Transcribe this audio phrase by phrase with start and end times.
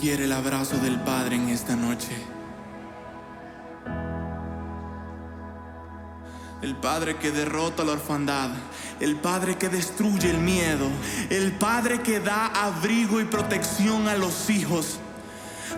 [0.00, 2.16] quiere el abrazo del Padre en esta noche?
[6.62, 8.50] El Padre que derrota la orfandad,
[8.98, 10.88] el Padre que destruye el miedo,
[11.28, 14.98] el Padre que da abrigo y protección a los hijos.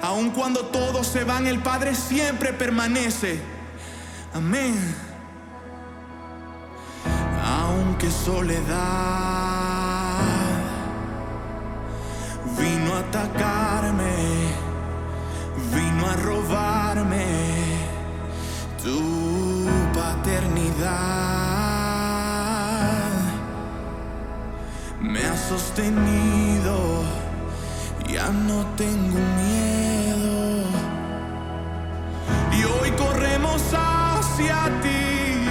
[0.03, 3.41] Aun cuando todos se van, el Padre siempre permanece.
[4.35, 4.77] Amén.
[7.45, 9.52] Aunque soledad
[12.63, 14.15] vino a atacarme,
[15.75, 17.27] vino a robarme
[18.83, 19.01] tu
[19.99, 20.93] paternidad.
[25.01, 26.77] Me ha sostenido,
[28.09, 30.39] ya no tengo miedo.
[32.57, 35.47] Y hoy corremos hacia ti,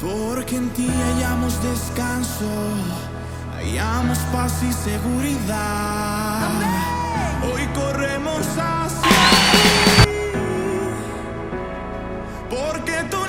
[0.00, 2.50] porque en ti hallamos descanso,
[3.66, 6.50] hallamos paz y seguridad.
[7.42, 9.00] Hoy corremos hacia
[9.52, 10.08] ti,
[12.48, 13.25] porque tú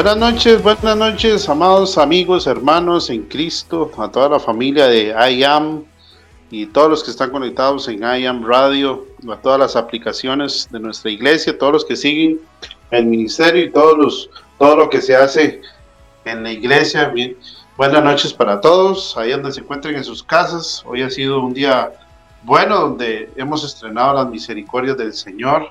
[0.00, 5.42] Buenas noches, buenas noches, amados amigos, hermanos en Cristo, a toda la familia de I
[5.42, 5.82] Am
[6.52, 10.78] y todos los que están conectados en I Am Radio, a todas las aplicaciones de
[10.78, 12.38] nuestra iglesia, todos los que siguen
[12.92, 15.62] el ministerio y todos los, todo lo que se hace
[16.24, 17.12] en la iglesia.
[17.76, 20.84] Buenas noches para todos, ahí donde se encuentren en sus casas.
[20.86, 21.90] Hoy ha sido un día
[22.44, 25.70] bueno donde hemos estrenado las misericordias del Señor.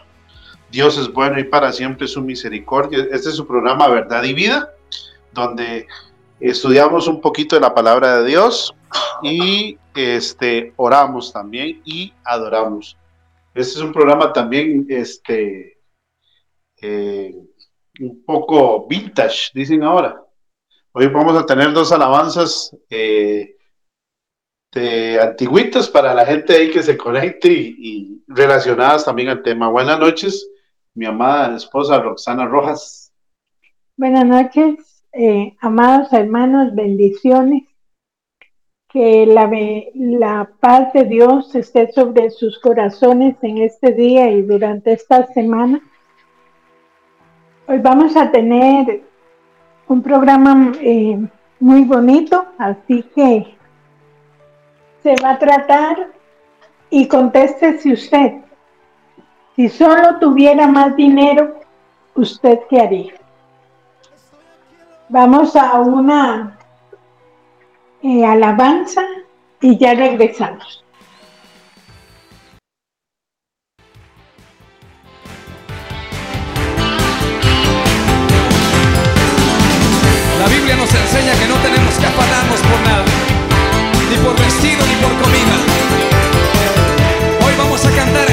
[0.69, 3.07] Dios es bueno y para siempre su misericordia.
[3.11, 4.73] Este es su programa Verdad y Vida,
[5.31, 5.87] donde
[6.39, 8.75] estudiamos un poquito de la palabra de Dios
[9.23, 12.97] y este, oramos también y adoramos.
[13.53, 15.79] Este es un programa también este,
[16.81, 17.33] eh,
[18.01, 20.21] un poco vintage, dicen ahora.
[20.91, 23.55] Hoy vamos a tener dos alabanzas eh,
[24.73, 29.69] de antiguitas para la gente ahí que se conecte y relacionadas también al tema.
[29.69, 30.49] Buenas noches
[30.97, 33.13] mi amada esposa Roxana Rojas.
[33.97, 37.63] Buenas noches, eh, amados hermanos, bendiciones.
[38.89, 39.47] Que la,
[39.93, 45.81] la paz de Dios esté sobre sus corazones en este día y durante esta semana.
[47.67, 49.03] Hoy vamos a tener
[49.87, 51.19] un programa eh,
[51.59, 53.55] muy bonito, así que
[55.03, 56.11] se va a tratar
[56.89, 58.46] y conteste si usted
[59.57, 61.59] si solo tuviera más dinero,
[62.13, 63.13] ¿usted qué haría?
[65.09, 66.55] Vamos a una
[68.03, 69.01] eh, alabanza
[69.59, 70.85] y ya regresamos.
[80.39, 83.05] La Biblia nos enseña que no tenemos que afanarnos por nada,
[84.07, 85.55] ni por vestido, ni por comida.
[87.43, 88.26] Hoy vamos a cantar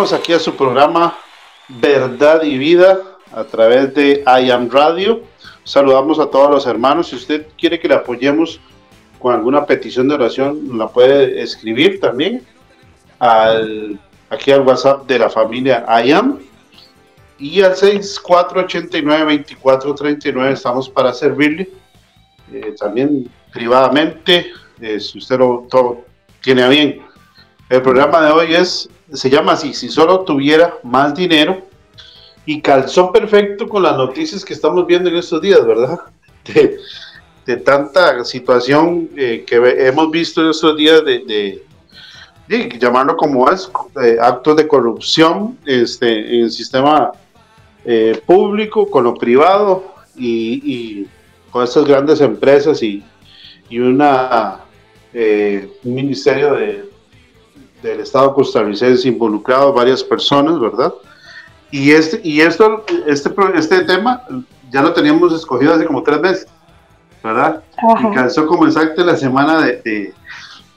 [0.00, 1.18] aquí a su programa
[1.68, 3.00] Verdad y Vida
[3.32, 5.20] a través de I Am Radio.
[5.62, 7.08] Saludamos a todos los hermanos.
[7.08, 8.58] Si usted quiere que le apoyemos
[9.18, 12.42] con alguna petición de oración, la puede escribir también
[13.18, 16.38] al, aquí al WhatsApp de la familia I Am.
[17.38, 21.68] Y al 6489-2439 estamos para servirle.
[22.50, 25.68] Eh, también privadamente, eh, si usted lo
[26.40, 27.09] tiene a bien.
[27.70, 31.62] El programa de hoy es se llama así, si solo tuviera más dinero,
[32.44, 36.00] y calzó perfecto con las noticias que estamos viendo en estos días, ¿verdad?
[37.46, 41.64] De, tanta situación eh, que hemos visto en estos días de,
[42.78, 43.68] llamarlo como es,
[44.00, 47.10] eh, actos de corrupción este, en el sistema
[47.84, 51.06] eh, público, con lo privado y,
[51.50, 53.02] con estas grandes empresas y,
[53.68, 54.60] y una,
[55.12, 56.89] un ministerio de,
[57.82, 60.92] del Estado costarricense involucrado varias personas, ¿verdad?
[61.70, 64.22] Y este, y esto, este, este tema
[64.70, 66.46] ya lo teníamos escogido hace como tres meses,
[67.22, 67.62] ¿verdad?
[68.00, 70.12] Y calzó como exacto la semana de,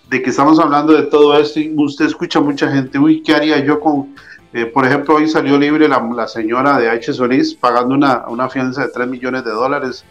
[0.09, 3.57] de, que estamos hablando de todo esto y usted escucha mucha gente, uy, ¿qué haría
[3.65, 4.13] yo con,
[4.53, 7.13] eh, por ejemplo, hoy salió libre la, la, señora de H.
[7.13, 10.05] Solís pagando una, una fianza de 3 millones de dólares,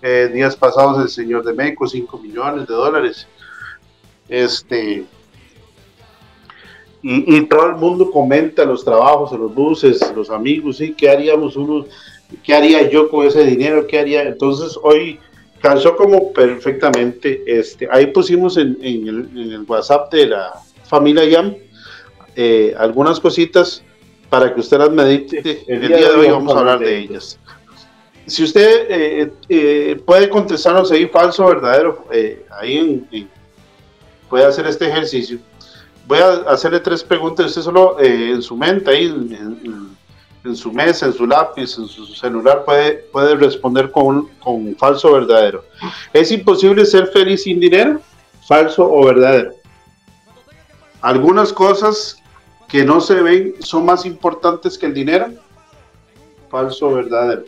[0.00, 3.26] eh, días pasados el señor de México 5 millones de dólares.
[4.28, 5.04] Este,
[7.02, 10.94] y, todo el mundo comenta los trabajos, los buses, los amigos, ¿sí?
[10.94, 11.86] ¿Qué haríamos uno?
[12.42, 13.86] ¿Qué haría yo con ese dinero?
[13.86, 14.22] ¿Qué haría?
[14.22, 15.20] Entonces hoy
[15.60, 20.52] calzó como perfectamente, este, ahí pusimos en, el, WhatsApp de la
[20.84, 21.54] familia Yam
[22.34, 23.82] eh, algunas cositas
[24.28, 25.64] para que usted las medite.
[25.66, 27.38] El, día, de hoy vamos a hablar de ellas.
[28.26, 32.04] Si usted eh, eh, puede contestarnos ahí falso o verdadero,
[32.60, 33.06] ahí
[34.28, 35.38] puede hacer este ejercicio
[36.08, 37.46] voy a hacerle tres preguntas.
[37.46, 39.06] Usted solo eh, en su mente, ahí,
[40.44, 45.08] en, su mesa, en su lápiz, en su celular, puede, puede responder con, con falso
[45.08, 45.62] o verdadero.
[46.12, 48.00] ¿Es imposible ser feliz sin dinero?
[48.46, 49.52] ¿Falso o verdadero?
[51.02, 52.22] Algunas cosas
[52.66, 55.28] que no se ven son más importantes que el dinero.
[56.48, 57.44] Falso o verdadero.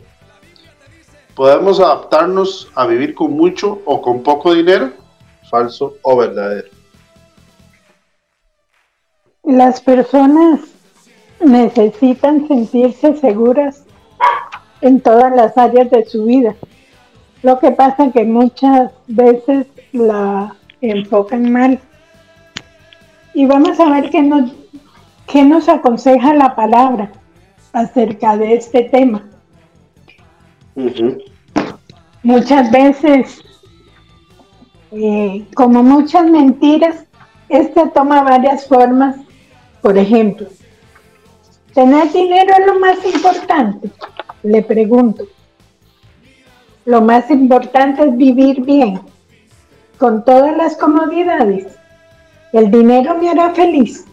[1.33, 4.91] ¿Podemos adaptarnos a vivir con mucho o con poco dinero?
[5.49, 6.69] Falso o verdadero.
[9.43, 10.59] Las personas
[11.39, 13.83] necesitan sentirse seguras
[14.81, 16.55] en todas las áreas de su vida.
[17.41, 21.79] Lo que pasa es que muchas veces la enfocan mal.
[23.33, 24.51] Y vamos a ver qué nos,
[25.25, 27.11] qué nos aconseja la palabra
[27.73, 29.23] acerca de este tema.
[32.21, 33.41] Muchas veces,
[34.91, 37.05] eh, como muchas mentiras,
[37.49, 39.15] esta toma varias formas
[39.81, 40.47] por ejemplo,
[41.73, 43.89] ¿tener dinero es lo más importante?
[44.43, 45.25] Le pregunto.
[46.85, 49.01] Lo más importante es vivir bien,
[49.97, 51.67] con todas las comodidades.
[52.53, 54.05] El dinero me hará feliz,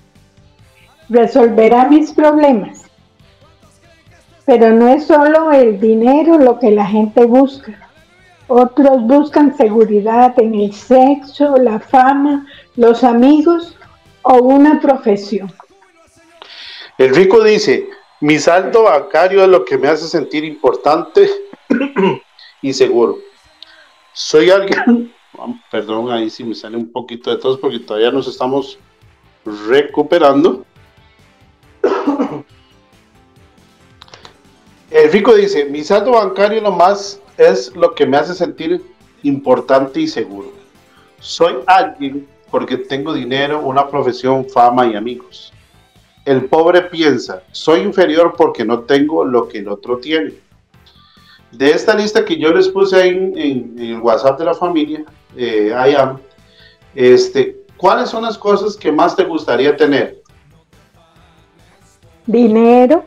[1.08, 2.84] resolverá mis problemas.
[4.44, 7.90] Pero no es solo el dinero lo que la gente busca.
[8.46, 12.46] Otros buscan seguridad en el sexo, la fama,
[12.76, 13.77] los amigos
[14.28, 15.52] o una profesión.
[16.98, 17.88] El rico dice,
[18.20, 21.30] mi saldo bancario es lo que me hace sentir importante
[22.62, 23.18] y seguro.
[24.12, 25.12] Soy alguien,
[25.70, 28.78] perdón, ahí sí me sale un poquito de tos porque todavía nos estamos
[29.66, 30.66] recuperando.
[34.90, 38.84] El rico dice, mi saldo bancario lo más es lo que me hace sentir
[39.22, 40.52] importante y seguro.
[41.18, 45.52] Soy alguien porque tengo dinero, una profesión, fama y amigos.
[46.24, 50.34] El pobre piensa, soy inferior porque no tengo lo que el otro tiene.
[51.52, 55.04] De esta lista que yo les puse en, en, el WhatsApp de la familia,
[55.36, 55.72] eh,
[56.94, 60.22] este, ¿cuáles son las cosas que más te gustaría tener?
[62.26, 63.04] Dinero,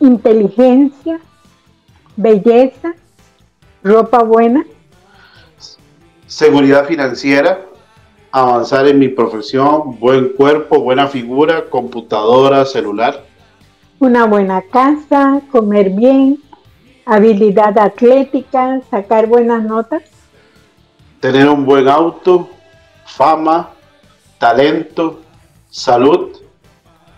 [0.00, 1.20] inteligencia,
[2.16, 2.94] belleza,
[3.84, 4.66] ropa buena.
[6.26, 7.64] Seguridad financiera,
[8.30, 13.24] avanzar en mi profesión, buen cuerpo, buena figura, computadora, celular.
[13.98, 16.38] Una buena casa, comer bien,
[17.06, 20.02] habilidad atlética, sacar buenas notas.
[21.20, 22.48] Tener un buen auto,
[23.06, 23.70] fama,
[24.38, 25.20] talento,
[25.70, 26.36] salud.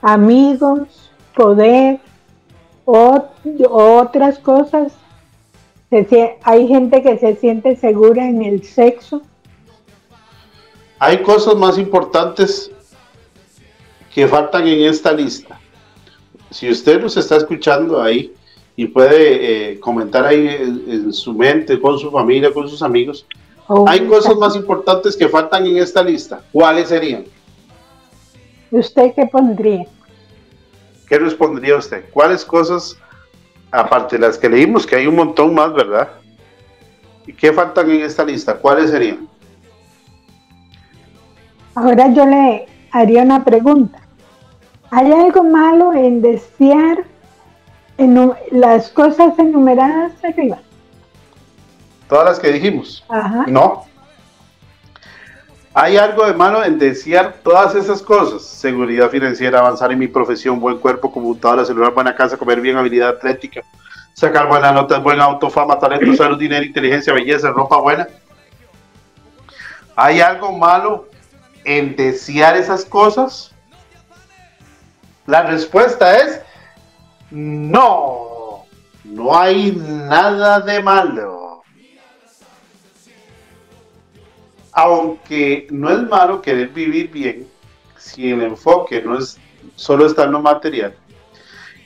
[0.02, 2.00] Amigos, poder,
[2.84, 4.92] otras cosas.
[6.44, 9.22] hay gente que se siente segura en el sexo
[10.98, 12.70] hay cosas más importantes
[14.12, 15.60] que faltan en esta lista.
[16.50, 18.32] si usted nos está escuchando ahí
[18.74, 23.26] y puede eh, comentar ahí en, su mente, con su familia, con sus amigos,
[23.66, 26.40] oh, hay cosas más importantes que faltan en esta lista.
[26.52, 27.24] ¿Cuáles serían?
[28.70, 29.84] ¿Usted qué pondría?
[31.06, 32.04] ¿Qué respondería usted?
[32.10, 32.96] ¿Cuáles cosas,
[33.70, 36.08] aparte de las que leímos, que hay un montón más, ¿verdad?
[37.26, 38.56] ¿Y qué faltan en esta lista?
[38.56, 39.28] ¿Cuáles serían?
[41.80, 44.00] Ahora yo le haría una pregunta.
[44.90, 47.04] ¿Hay algo malo en desear
[48.50, 50.58] las cosas enumeradas arriba?
[52.08, 53.04] Todas las que dijimos.
[53.08, 53.44] Ajá.
[53.46, 53.84] No.
[55.72, 58.42] Hay algo de malo en desear todas esas cosas.
[58.42, 63.10] Seguridad financiera, avanzar en mi profesión, buen cuerpo, computadora, celular, buena casa, comer bien, habilidad
[63.10, 63.62] atlética,
[64.14, 68.08] sacar buenas notas, buen auto, fama, talento, salud, dinero, inteligencia, belleza, ropa buena.
[69.94, 71.06] ¿Hay algo malo
[71.64, 73.52] en desear esas cosas?
[75.26, 76.40] La respuesta es
[77.30, 78.64] no.
[79.04, 81.62] No hay nada de malo.
[84.72, 87.48] Aunque no es malo querer vivir bien,
[87.96, 89.38] si el enfoque no es
[89.74, 90.94] solo está en lo material,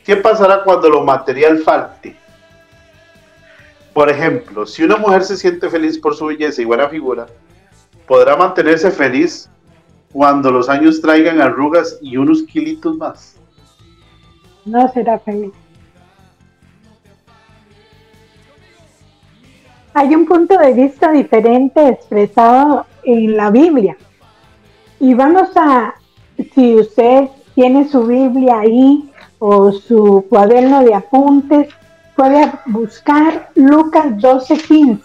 [0.04, 2.16] ¿qué pasará cuando lo material falte?
[3.92, 7.26] Por ejemplo, si una mujer se siente feliz por su belleza y buena figura,
[8.06, 9.48] podrá mantenerse feliz
[10.12, 13.36] cuando los años traigan arrugas y unos kilitos más.
[14.64, 15.52] No será feliz.
[19.94, 23.96] Hay un punto de vista diferente expresado en la Biblia.
[25.00, 25.94] Y vamos a,
[26.54, 31.68] si usted tiene su Biblia ahí o su cuaderno de apuntes,
[32.14, 35.00] puede buscar Lucas 12:15.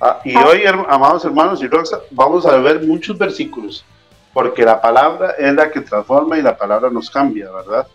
[0.00, 3.84] Ah, y hoy, amados hermanos y Roxa, vamos a ver muchos versículos
[4.32, 7.86] porque la palabra es la que transforma y la palabra nos cambia, ¿verdad?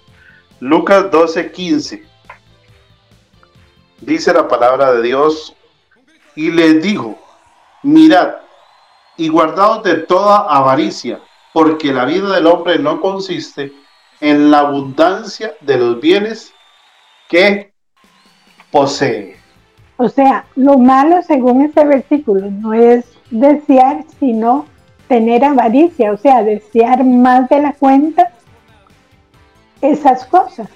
[0.59, 2.03] Lucas 12, 15.
[4.01, 5.55] Dice la palabra de Dios
[6.35, 7.17] y les dijo,
[7.83, 8.35] mirad
[9.17, 11.19] y guardaos de toda avaricia,
[11.53, 13.71] porque la vida del hombre no consiste
[14.19, 16.53] en la abundancia de los bienes
[17.29, 17.73] que
[18.71, 19.37] posee.
[19.97, 24.65] O sea, lo malo según este versículo no es desear, sino
[25.07, 28.31] tener avaricia, o sea, desear más de la cuenta
[29.81, 30.67] esas cosas.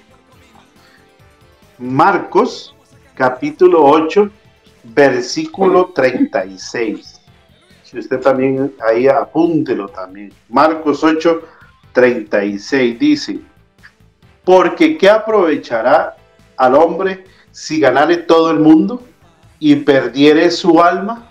[1.78, 2.74] Marcos
[3.14, 4.30] capítulo 8,
[4.84, 7.20] versículo 36.
[7.82, 10.32] Si usted también ahí apúntelo también.
[10.48, 11.42] Marcos 8,
[11.92, 13.40] 36 dice,
[14.44, 16.16] porque ¿qué aprovechará
[16.56, 19.02] al hombre si ganare todo el mundo
[19.58, 21.29] y perdiere su alma?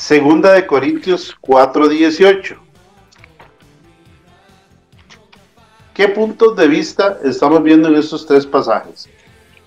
[0.00, 2.56] Segunda de Corintios 4:18.
[5.92, 9.10] ¿Qué puntos de vista estamos viendo en estos tres pasajes?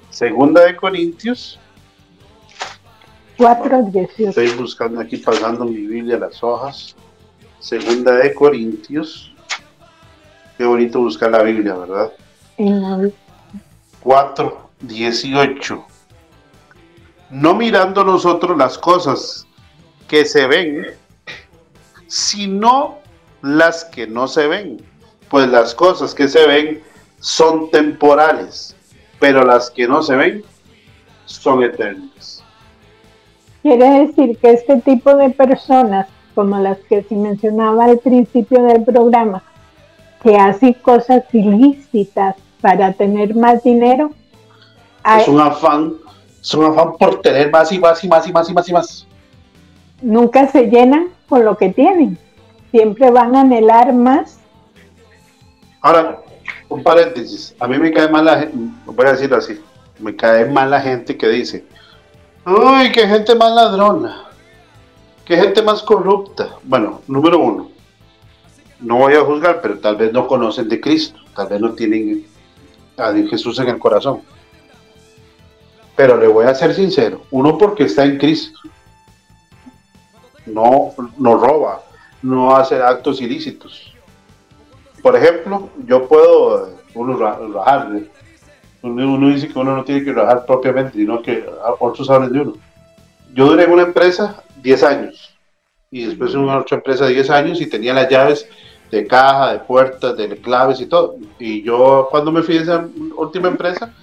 [0.10, 1.60] Segunda de Corintios
[3.38, 4.30] 4:18.
[4.30, 6.96] Estoy buscando aquí pasando mi Biblia las hojas.
[7.60, 9.36] Segunda de Corintios.
[10.58, 12.12] Qué bonito buscar la Biblia, ¿verdad?
[14.04, 15.86] 4:18.
[17.30, 19.46] No mirando nosotros las cosas
[20.14, 20.86] que se ven,
[22.06, 23.00] sino
[23.42, 24.80] las que no se ven.
[25.28, 26.84] Pues las cosas que se ven
[27.20, 28.76] son temporales,
[29.20, 30.44] pero las que no se ven
[31.26, 32.44] son eternas.
[33.64, 38.84] Quiere decir que este tipo de personas, como las que se mencionaba al principio del
[38.84, 39.42] programa,
[40.22, 44.12] que hacen cosas ilícitas para tener más dinero,
[45.18, 45.96] es un afán,
[46.40, 48.74] es un afán por tener más y más y más y más y más y
[48.74, 49.08] más
[50.02, 52.18] nunca se llenan con lo que tienen.
[52.72, 54.40] Siempre van a anhelar más.
[55.82, 56.24] Ahora,
[56.70, 57.56] un paréntesis.
[57.60, 59.60] A mí me cae mal la gente, voy a decirlo así,
[60.00, 61.66] me cae mal la gente que dice,
[62.46, 64.24] uy, qué gente más ladrona,
[65.26, 66.56] qué gente más corrupta.
[66.64, 67.70] Bueno, número uno,
[68.80, 72.26] no voy a juzgar, pero tal vez no conocen de Cristo, tal vez no tienen
[72.98, 74.22] a Jesús en el corazón.
[75.96, 78.58] Pero le voy a ser sincero, uno porque está en Cristo
[80.46, 81.82] no, no roba,
[82.22, 83.94] no hace actos ilícitos.
[85.02, 87.90] Por ejemplo, yo puedo uno rajar,
[88.82, 91.46] uno, dice que uno no tiene que rajar propiamente, sino que
[91.80, 92.54] otros hablan de uno.
[93.34, 95.36] Yo duré en una empresa 10 años
[95.92, 98.48] y después en otra empresa 10 años y tenía las llaves
[98.92, 101.16] de caja, de puertas, de claves y todo.
[101.40, 103.94] Y yo cuando me fui a esa última empresa,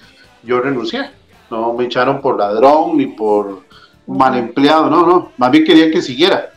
[0.43, 1.11] yo renuncié.
[1.51, 3.63] No me echaron por ladrón ni por
[4.17, 6.51] mal empleado, no, no, más bien quería que siguiera.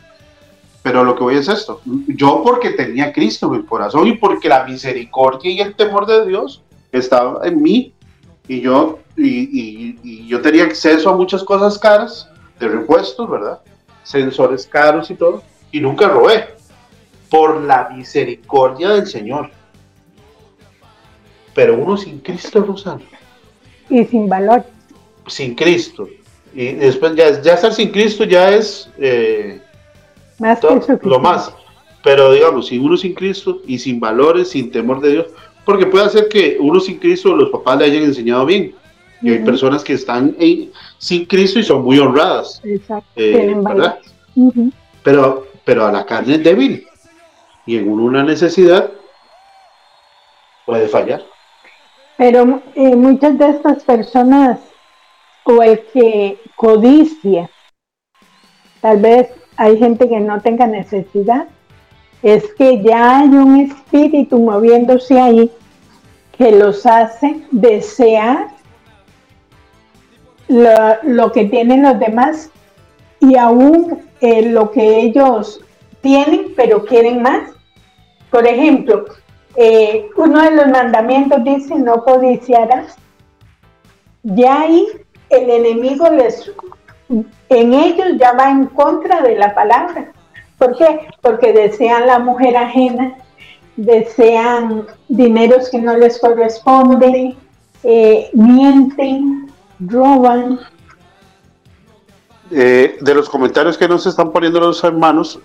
[0.82, 4.48] Pero lo que voy es esto, yo porque tenía Cristo en el corazón y porque
[4.48, 6.62] la misericordia y el temor de Dios
[6.92, 7.94] estaba en mí
[8.46, 12.28] y yo, y, yo tenía acceso a muchas cosas caras
[12.60, 13.60] de repuestos, ¿verdad?
[14.02, 16.54] Sensores caros y todo, y nunca robé
[17.30, 19.50] por la misericordia del Señor.
[21.54, 23.04] Pero uno sin Cristo, Rosana.
[23.88, 24.64] Y sin valor.
[25.26, 26.06] Sin Cristo.
[26.54, 29.60] Y después ya, ya estar sin Cristo ya es eh,
[30.38, 30.60] más
[31.02, 31.52] lo más.
[32.02, 35.26] Pero digamos, si uno sin Cristo y sin valores, sin temor de Dios,
[35.64, 38.74] porque puede ser que uno sin Cristo los papás le hayan enseñado bien.
[39.22, 40.36] Y hay personas que están
[40.98, 42.60] sin Cristo y son muy honradas.
[42.62, 43.08] Exacto.
[43.16, 43.98] Eh, ¿verdad?
[45.02, 46.86] pero, pero a la carne es débil.
[47.64, 48.90] Y en una necesidad
[50.66, 51.22] puede fallar.
[52.18, 54.58] Pero eh, muchas de estas personas,
[55.44, 57.50] o el que codicia,
[58.80, 61.46] tal vez hay gente que no tenga necesidad,
[62.22, 65.50] es que ya hay un espíritu moviéndose ahí
[66.36, 68.48] que los hace desear
[70.48, 72.50] lo, que tienen los demás
[73.20, 75.60] y aún eh, lo que ellos
[76.00, 77.50] tienen, pero quieren más.
[78.30, 79.04] Por ejemplo,
[79.56, 82.96] eh, uno de los mandamientos dice no codiciarás.
[84.22, 84.86] Ya ahí
[85.36, 86.50] el enemigo les
[87.48, 90.12] en ellos ya va en contra de la palabra.
[90.58, 91.08] ¿Por qué?
[91.20, 93.16] Porque desean la mujer ajena,
[93.76, 97.36] desean dineros que no les corresponden,
[97.82, 100.60] eh, mienten, roban.
[102.50, 105.40] Eh, de los comentarios que nos están poniendo los hermanos,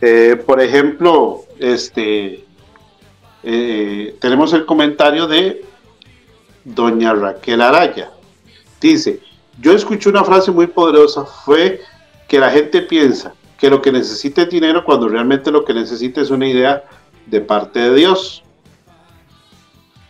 [0.00, 2.44] eh, por ejemplo, este,
[3.42, 5.64] tenemos el comentario de
[6.64, 8.10] doña Raquel Araya.
[8.82, 9.20] Dice,
[9.60, 11.80] yo escuché una frase muy poderosa, fue
[12.26, 16.20] que la gente piensa que lo que necesita es dinero cuando realmente lo que necesita
[16.20, 16.82] es una idea
[17.26, 18.42] de parte de Dios.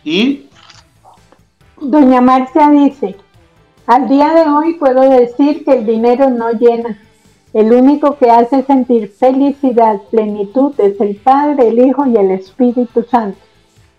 [0.03, 0.47] Y...
[1.79, 3.15] Doña Marcia dice,
[3.85, 6.97] al día de hoy puedo decir que el dinero no llena.
[7.53, 13.03] El único que hace sentir felicidad, plenitud es el Padre, el Hijo y el Espíritu
[13.03, 13.37] Santo.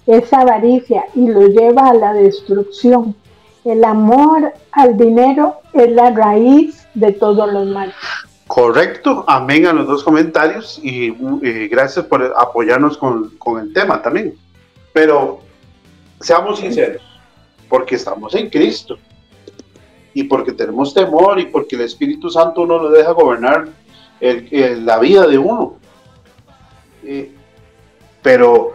[0.06, 3.14] Es avaricia y lo lleva a la destrucción.
[3.64, 7.94] El amor al dinero es la raíz de todos los males.
[8.46, 11.10] Correcto, amén a los dos comentarios y,
[11.68, 14.34] gracias por apoyarnos con, el tema también.
[14.92, 15.40] Pero
[16.20, 17.02] seamos sinceros,
[17.68, 18.98] porque estamos en Cristo
[20.12, 23.68] y porque tenemos temor y porque el Espíritu Santo no lo deja gobernar
[24.20, 25.76] la vida de uno.
[27.02, 27.32] Eh,
[28.22, 28.72] pero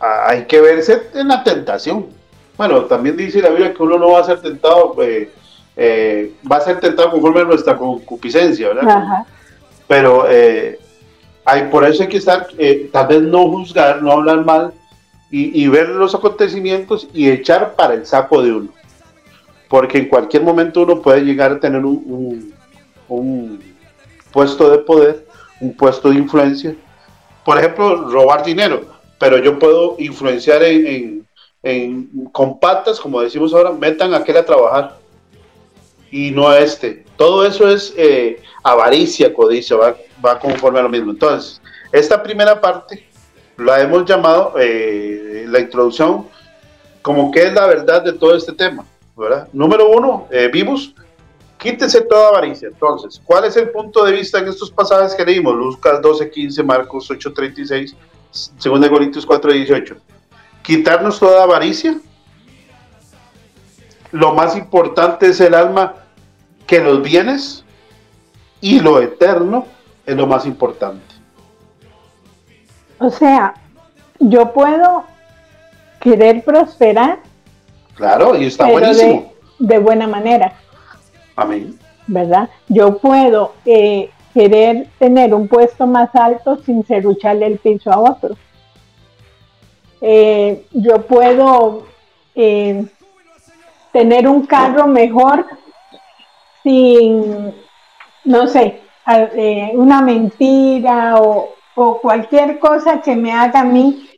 [0.00, 2.17] hay que verse en la tentación.
[2.58, 5.30] Bueno, también dice la Biblia que uno no va a ser tentado, eh,
[5.76, 9.24] eh, va a ser tentado conforme a nuestra concupiscencia, ¿verdad?
[9.86, 10.76] Pero eh,
[11.44, 12.48] hay, por eso hay que estar,
[12.92, 14.72] tal vez no juzgar, no hablar mal
[15.30, 18.70] y, ver los acontecimientos y echar para el saco de uno.
[19.68, 22.52] Porque en cualquier momento uno puede llegar a tener un,
[24.32, 25.24] puesto de poder,
[25.60, 26.74] un puesto de influencia.
[27.44, 28.82] Por ejemplo, robar dinero,
[29.20, 31.27] pero yo puedo influenciar en
[32.32, 34.96] con patas, como decimos ahora, metan a aquel a trabajar
[36.10, 37.04] y no a este.
[37.16, 41.10] Todo eso es eh, avaricia, codicia, va, conforme a lo mismo.
[41.10, 41.60] Entonces,
[41.92, 43.06] esta primera parte
[43.56, 46.26] la hemos llamado eh, la introducción
[47.02, 48.84] como que es la verdad de todo este tema.
[49.52, 50.94] Número uno, eh, vimos,
[51.58, 52.68] quítese toda avaricia.
[52.68, 55.56] Entonces, ¿cuál es el punto de vista en estos pasajes que leímos?
[55.56, 57.96] Lucas 12, 15, Marcos 8, 36,
[58.62, 59.96] 2 Corintios 4, 18
[60.68, 61.96] quitarnos toda avaricia.
[64.12, 65.94] Lo más importante es el alma
[66.66, 67.64] que los bienes
[68.60, 69.64] y lo eterno
[70.04, 71.02] es lo más importante.
[72.98, 73.54] O sea,
[74.18, 75.04] yo puedo
[76.00, 77.20] querer prosperar.
[77.94, 79.32] Claro, y está buenísimo.
[79.58, 80.52] De, buena manera.
[81.34, 81.78] Amén.
[82.06, 82.50] ¿Verdad?
[82.68, 88.36] Yo puedo eh, querer tener un puesto más alto sin serrucharle el piso a otro.
[90.00, 91.86] Eh, yo puedo
[92.34, 92.84] eh,
[93.92, 95.44] tener un carro mejor
[96.62, 97.52] sin,
[98.24, 101.54] no sé, eh, una mentira o,
[102.02, 104.08] cualquier cosa que me haga a mí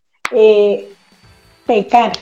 [1.67, 2.13] pecar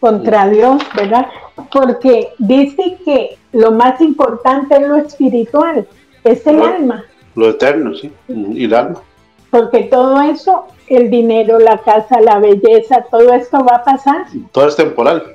[0.00, 1.28] contra Dios, ¿verdad?
[1.70, 5.86] Porque dice que lo más importante es lo espiritual,
[6.24, 7.04] es el alma.
[7.36, 9.00] Lo eterno, sí, y el alma.
[9.50, 14.26] Porque todo eso el dinero, la casa, la belleza, todo esto va a pasar.
[14.52, 15.34] Todo es temporal.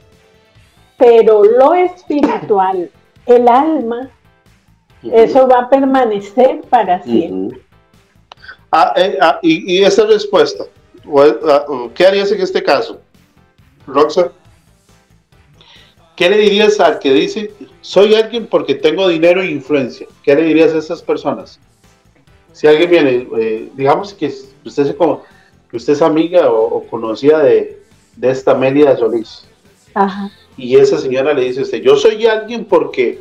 [0.97, 2.89] Pero lo espiritual,
[3.25, 4.10] el alma,
[5.04, 7.62] eso va a permanecer para siempre.
[8.71, 10.65] Ah, eh, ah, y, esta respuesta,
[11.47, 12.99] ah, ¿qué harías en este caso?
[13.88, 14.32] Roxa,
[16.15, 20.08] ¿qué le dirías al que dice, soy alguien porque tengo dinero e influencia?
[20.23, 21.60] ¿Qué le dirías a esas personas?
[22.56, 24.28] Si alguien viene, eh, digamos que
[24.63, 27.82] usted, se, que usted es amiga o, conocida de,
[28.15, 29.46] de, esta Mélida Solís.
[30.56, 33.20] Y esa señora le dice a usted, yo soy alguien porque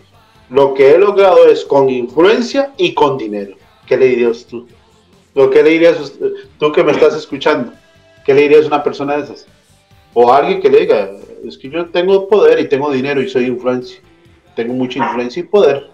[0.50, 3.56] lo que he logrado es con influencia y con dinero.
[3.88, 4.68] ¿Qué le dirías tú?
[5.34, 6.12] ¿Lo que le dirías
[6.60, 7.72] tú que me estás escuchando?
[8.24, 9.46] ¿Qué le dirías a una persona de esas?
[10.12, 11.10] O a alguien que le diga,
[11.44, 13.98] es que yo tengo poder y tengo dinero y soy influencia.
[14.54, 15.90] Tengo mucha influencia y poder.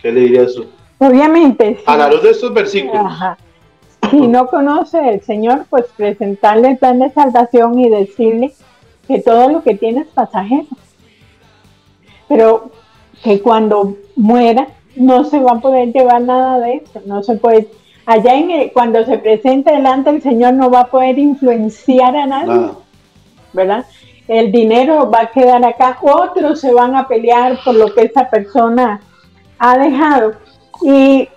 [0.00, 0.64] ¿Qué le dirías tú?
[1.00, 1.80] Obviamente.
[1.86, 3.12] A la luz de estos versículos.
[4.10, 8.52] Si no conoce al Señor, pues presentarle el plan de salvación y decirle
[9.08, 10.66] que todo lo que tiene es pasajero.
[12.28, 12.70] Pero
[13.24, 17.68] que cuando muera no se va a poder llevar nada de eso, no se puede
[18.06, 22.70] allá en cuando se presente delante el Señor no va a poder influenciar a nadie,
[23.52, 23.86] ¿verdad?
[24.26, 28.28] El dinero va a quedar acá, otros se van a pelear por lo que esa
[28.28, 29.00] persona
[29.58, 30.32] ha dejado.
[30.82, 31.28] Y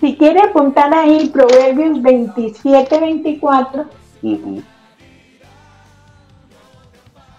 [0.00, 3.84] si quiere apuntar ahí Proverbios 27, 24,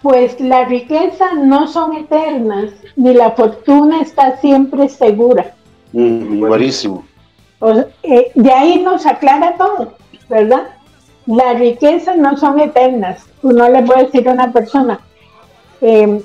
[0.02, 5.54] pues la riqueza no son eternas, ni la fortuna está siempre segura.
[5.92, 7.04] buenísimo.
[8.02, 9.94] Eh, de ahí nos aclara todo,
[10.28, 10.68] ¿verdad?
[11.26, 13.26] Las riquezas no son eternas.
[13.42, 15.00] Uno le puede decir a una persona,
[15.80, 16.20] em,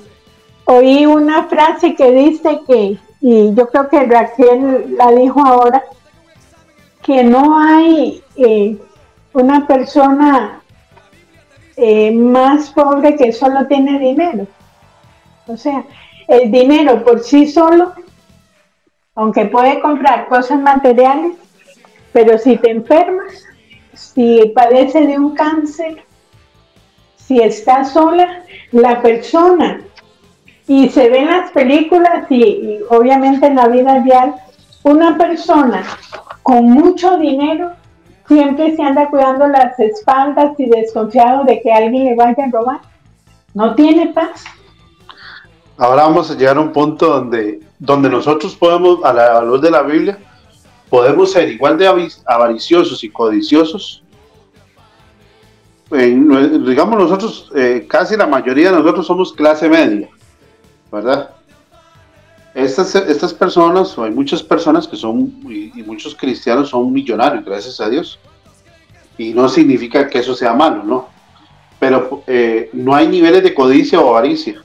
[0.66, 5.84] oí una frase que dice que, y yo creo que Raquel la dijo ahora,
[7.02, 8.76] que no hay eh,
[9.32, 10.60] una persona
[11.76, 14.48] eh, más pobre que solo tiene dinero.
[15.46, 15.84] O sea,
[16.26, 17.92] el dinero por sí solo,
[19.14, 21.36] aunque puede comprar cosas materiales,
[22.12, 23.44] pero si te enfermas,
[23.94, 26.04] si padece de un cáncer,
[27.16, 29.80] si está sola, la persona,
[30.72, 34.34] y se ven las películas y, obviamente en la vida real,
[34.84, 35.84] una persona
[36.42, 37.72] con mucho dinero
[38.26, 42.80] siempre se anda cuidando las espaldas y desconfiado de que alguien le vaya a robar.
[43.52, 44.44] No tiene paz.
[45.76, 49.70] Ahora vamos a llegar a un punto donde, donde nosotros podemos, a la luz de
[49.70, 50.18] la Biblia,
[50.88, 54.02] podemos ser igual de avariciosos y codiciosos.
[55.90, 60.08] digamos nosotros, eh, casi la mayoría de nosotros somos clase media,
[60.92, 61.30] ¿verdad?
[62.54, 67.80] Estas, estas personas, o hay muchas personas que son, y, muchos cristianos son millonarios, gracias
[67.80, 68.20] a Dios.
[69.16, 71.08] Y no significa que eso sea malo, ¿no?
[71.80, 74.62] Pero eh, no hay niveles de codicia o avaricia.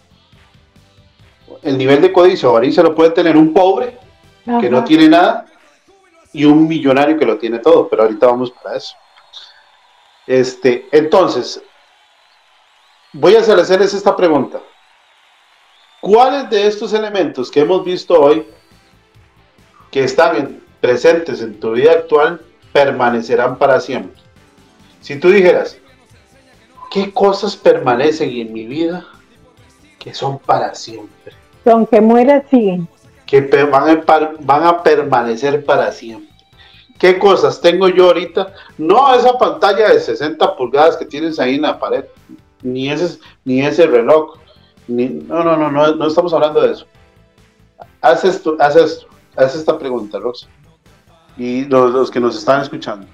[1.63, 3.97] El nivel de codicia o avaricia lo puede tener un pobre
[4.61, 5.45] que no tiene nada
[6.31, 8.95] y un millonario que lo tiene todo, pero ahorita vamos para eso.
[10.25, 11.61] Este, entonces,
[13.13, 14.61] voy a hacerles esta pregunta.
[16.07, 18.47] ¿Cuáles de estos elementos que hemos visto hoy,
[19.91, 22.39] que están presentes en tu vida actual,
[22.71, 24.17] permanecerán para siempre?
[25.01, 25.77] Si tú dijeras,
[26.91, 29.05] ¿qué cosas permanecen en mi vida
[29.99, 31.33] que son para siempre?
[31.65, 32.87] Aunque muera, siguen.
[33.25, 36.33] Que van a, van a permanecer para siempre.
[36.97, 38.53] ¿Qué cosas tengo yo ahorita?
[38.77, 42.05] No esa pantalla de 60 pulgadas que tienes ahí en la pared,
[42.61, 44.37] ni ese, ni ese reloj
[44.87, 46.85] no, no, no, no, no estamos hablando de eso.
[48.01, 50.47] Haz esto, haz esto, haz esta pregunta, Rosa.
[51.37, 53.05] Y los, que nos están escuchando.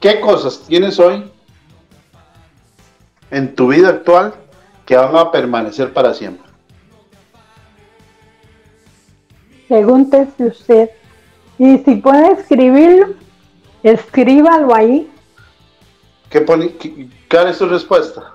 [0.00, 1.30] ¿Qué cosas tienes hoy
[3.30, 4.34] en tu vida actual
[4.84, 6.50] que van a permanecer para siempre?
[9.68, 10.90] Pregúntese usted.
[11.58, 13.14] Y si puede escribirlo,
[13.82, 15.08] escríbalo ahí.
[16.28, 16.74] ¿Qué pone,
[17.30, 18.34] ¿Cuál es su respuesta?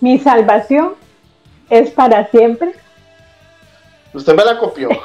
[0.00, 0.94] Mi salvación
[1.70, 2.72] es para siempre.
[4.12, 4.88] Usted me la copió.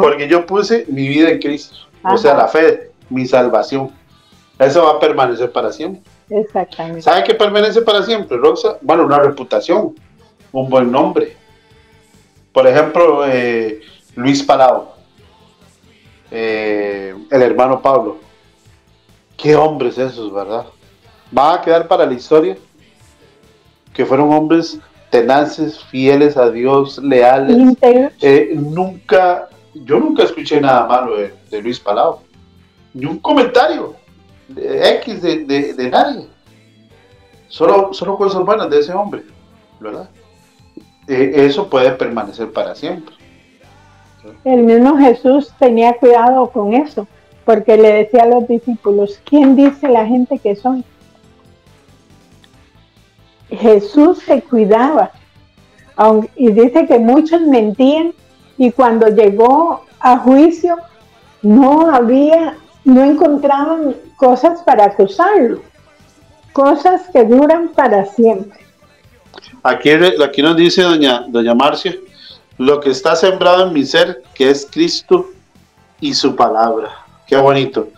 [0.00, 1.76] Porque yo puse mi vida en Cristo.
[2.04, 3.90] O sea, la fe, mi salvación.
[4.58, 6.02] Eso va a permanecer para siempre.
[6.30, 7.02] Exactamente.
[7.02, 8.78] ¿Sabe qué permanece para siempre, Rosa?
[8.80, 9.94] Bueno, una reputación,
[10.52, 11.36] un buen nombre.
[12.52, 13.80] Por ejemplo, eh,
[14.14, 14.88] Luis Palau,
[16.30, 18.18] eh, el hermano Pablo.
[19.36, 20.66] Qué hombres esos, ¿verdad?
[21.36, 22.56] ¿Va a quedar para la historia?
[23.96, 24.78] Que fueron hombres
[25.08, 27.78] tenaces, fieles a Dios, leales.
[28.20, 32.18] Eh, nunca, yo nunca escuché nada malo de, Luis Palau,
[32.92, 33.94] ni un comentario
[34.48, 36.26] de X de, nadie.
[37.48, 39.22] Solo, solo cosas buenas de ese hombre,
[39.80, 40.10] ¿verdad?
[41.08, 43.14] Eh, eso puede permanecer para siempre.
[44.44, 47.08] El mismo Jesús tenía cuidado con eso,
[47.46, 50.84] porque le decía a los discípulos, ¿quién dice la gente que son?
[53.50, 55.12] Jesús se cuidaba
[56.34, 58.12] y dice que muchos mentían
[58.58, 60.76] y cuando llegó a juicio
[61.42, 65.62] no había, no encontraban cosas para acusarlo,
[66.52, 68.60] cosas que duran para siempre.
[69.62, 71.94] Aquí, aquí nos dice doña, doña Marcia,
[72.58, 75.30] lo que está sembrado en mi ser, que es Cristo
[76.00, 76.90] y su palabra.
[77.26, 77.88] Qué bonito.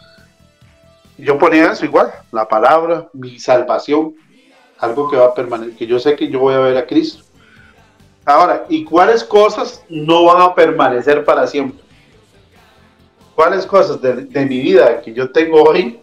[1.16, 4.14] Yo ponía eso igual, la palabra, mi salvación,
[4.78, 7.24] algo que va a permanecer, que yo sé que yo voy a ver a Cristo.
[8.24, 11.82] Ahora, ¿y cuáles cosas no van a permanecer para siempre?
[13.34, 16.00] ¿Cuáles cosas de, mi vida que yo tengo hoy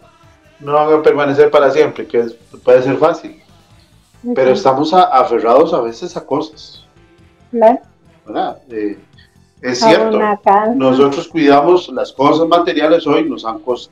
[0.58, 2.06] no van a permanecer para siempre?
[2.06, 2.24] Que
[2.64, 3.42] puede ser fácil.
[4.34, 6.84] Pero estamos aferrados a veces a cosas.
[7.50, 7.78] Claro.
[8.70, 8.98] Eh,
[9.62, 10.18] es cierto,
[10.74, 13.44] nosotros cuidamos las cosas materiales hoy, nos,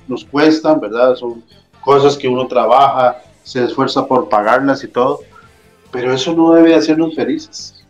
[0.08, 1.14] nos cuestan, ¿verdad?
[1.14, 1.42] Son
[1.80, 5.20] cosas que uno trabaja, se esfuerza por pagarlas y todo,
[5.92, 7.84] pero eso no debe hacernos felices.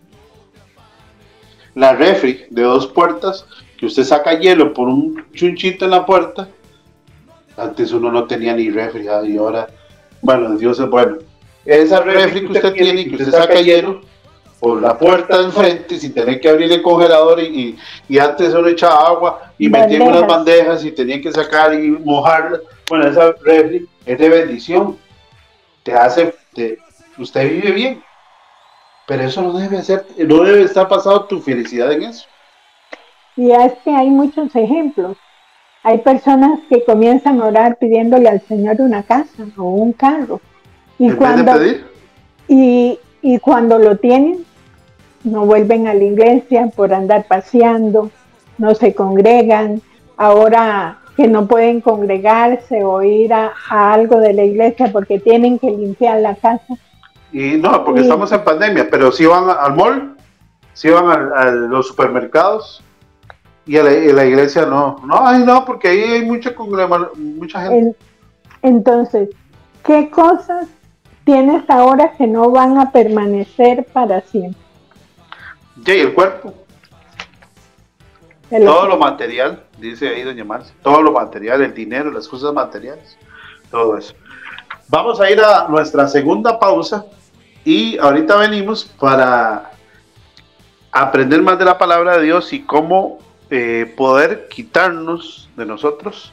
[1.74, 3.46] La refri de dos puertas,
[3.78, 6.48] que usted saca hielo por un chunchito en la puerta,
[7.57, 9.68] antes uno no tenía ni refri, y ahora,
[10.20, 11.18] bueno, Dios es bueno.
[11.64, 14.02] Esa refri que usted tiene y que usted saca hielo,
[14.61, 17.76] por la puerta de enfrente sin tener que abrir el congelador y,
[18.09, 21.90] y, antes uno echaba agua y metía en unas bandejas y tenía que sacar y
[21.90, 22.61] mojarla.
[22.88, 24.96] Bueno, esa refri es de bendición.
[25.85, 26.35] Te hace,
[27.18, 28.03] usted vive bien.
[29.07, 32.26] Pero eso no debe ser, no debe estar pasado tu felicidad en eso.
[33.37, 35.16] Y es que hay muchos ejemplos.
[35.82, 40.41] Hay personas que comienzan a orar pidiéndole al Señor una casa o un carro.
[40.99, 41.53] Y cuando,
[42.49, 44.47] Y, y cuando lo tienen,
[45.24, 48.11] no vuelven a la iglesia por andar paseando,
[48.57, 49.82] no se congregan,
[50.16, 55.71] ahora que no pueden congregarse o ir a, algo de la iglesia porque tienen que
[55.71, 56.75] limpiar la casa.
[57.33, 60.17] Y no, porque estamos en pandemia, pero si van al mall,
[60.73, 62.83] si van a, los supermercados
[63.67, 65.01] y a la, iglesia no.
[65.05, 66.55] No, ay, no, porque ahí hay mucha,
[67.17, 67.97] mucha gente.
[68.62, 69.31] entonces,
[69.85, 70.67] ¿qué cosas
[71.25, 74.62] tienes ahora que no van a permanecer para siempre?
[75.87, 76.55] y el cuerpo.
[78.49, 83.16] todo lo material, dice ahí doña Marcia, todo lo material, el dinero, las cosas materiales,
[83.70, 84.14] todo eso.
[84.89, 87.07] Vamos a ir a nuestra segunda pausa
[87.64, 89.72] y ahorita venimos para
[90.93, 93.18] aprender más de la palabra de Dios y cómo
[93.51, 96.33] eh, poder quitarnos de nosotros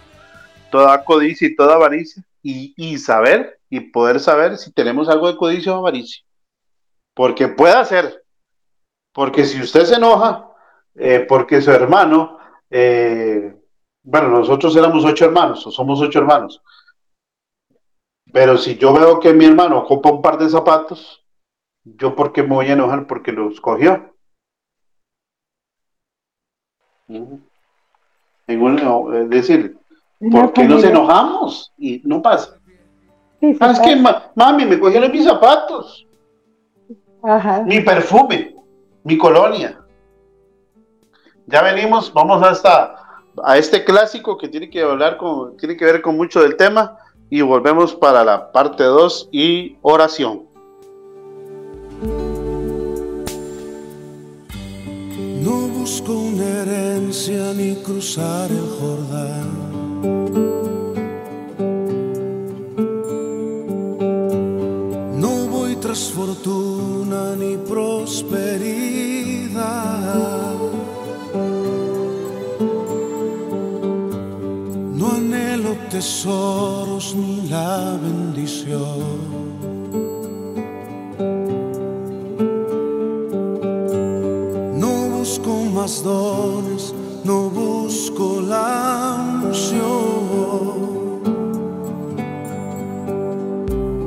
[0.69, 5.37] toda codicia y toda avaricia y, y, saber y poder saber si tenemos algo de
[5.37, 6.23] codicia o avaricia.
[7.13, 8.21] Porque puede ser
[9.13, 10.47] porque si usted se enoja,
[10.95, 12.39] eh, porque su hermano,
[12.71, 13.55] eh,
[14.03, 16.61] bueno, nosotros éramos ocho hermanos, o somos ocho hermanos,
[18.31, 21.23] pero si yo veo que mi hermano ocupa un par de zapatos,
[21.83, 24.15] yo por qué me voy a enojar porque los cogió.
[29.13, 29.77] es decir,
[30.31, 31.73] ¿por qué nos enojamos?
[31.77, 32.57] Y no pasa.
[33.59, 34.01] ah, es que
[34.35, 36.07] mami me cogieron mis zapatos.
[37.65, 38.55] Mi perfume
[39.03, 39.80] mi colonia.
[41.51, 42.95] Ya venimos, vamos hasta
[43.43, 46.97] a este clásico que tiene que hablar con, tiene que ver con mucho del tema
[47.29, 50.43] y volvemos para la parte 2 y oración.
[55.43, 59.51] No busco una herencia ni cruzar el Jordán.
[65.19, 68.51] No voy tras fortuna ni prosperidad
[76.01, 79.01] tesoros ni la bendición.
[84.83, 86.91] No busco más dones,
[87.23, 90.01] no busco la unción.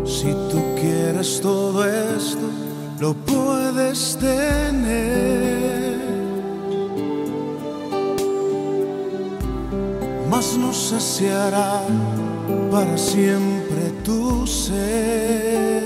[0.05, 2.47] Si tú quieres todo esto,
[2.99, 5.64] lo puedes tener.
[10.37, 11.81] Mas no saciará
[12.69, 15.85] para siempre tu ser.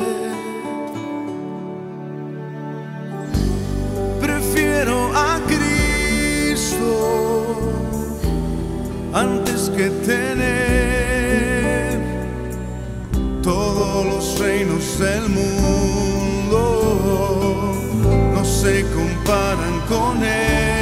[4.18, 6.88] Prefiero a Cristo
[9.12, 12.00] antes que tener
[13.42, 16.60] todos los reinos del mundo
[18.34, 20.77] no se comparan con Él.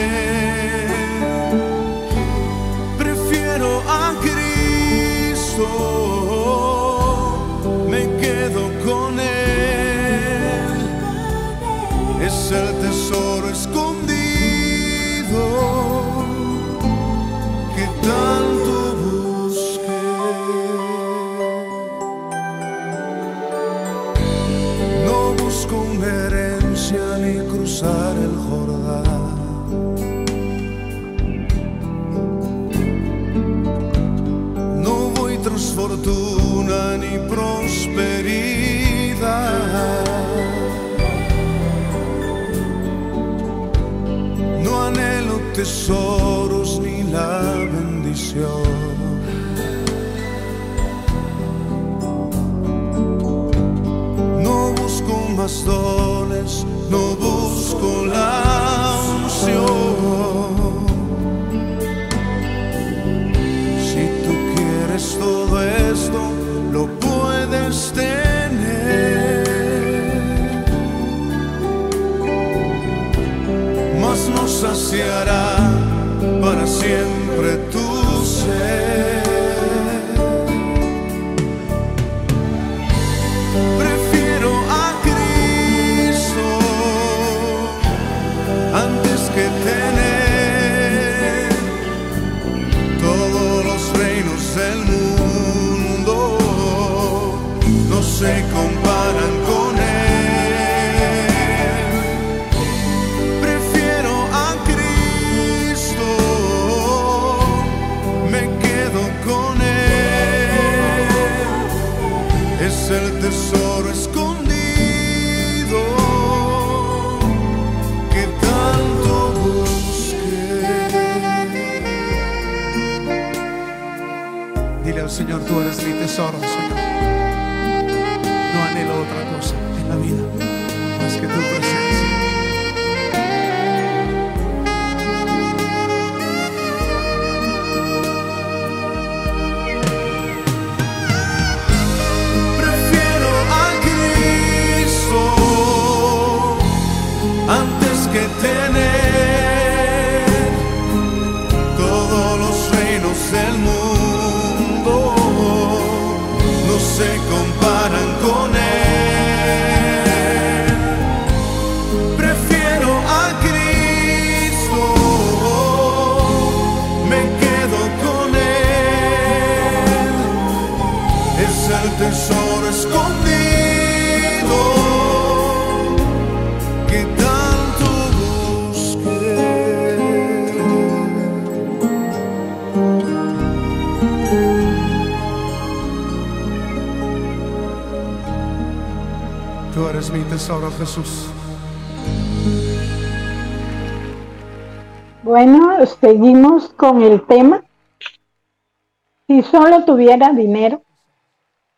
[199.56, 200.82] Solo tuviera dinero,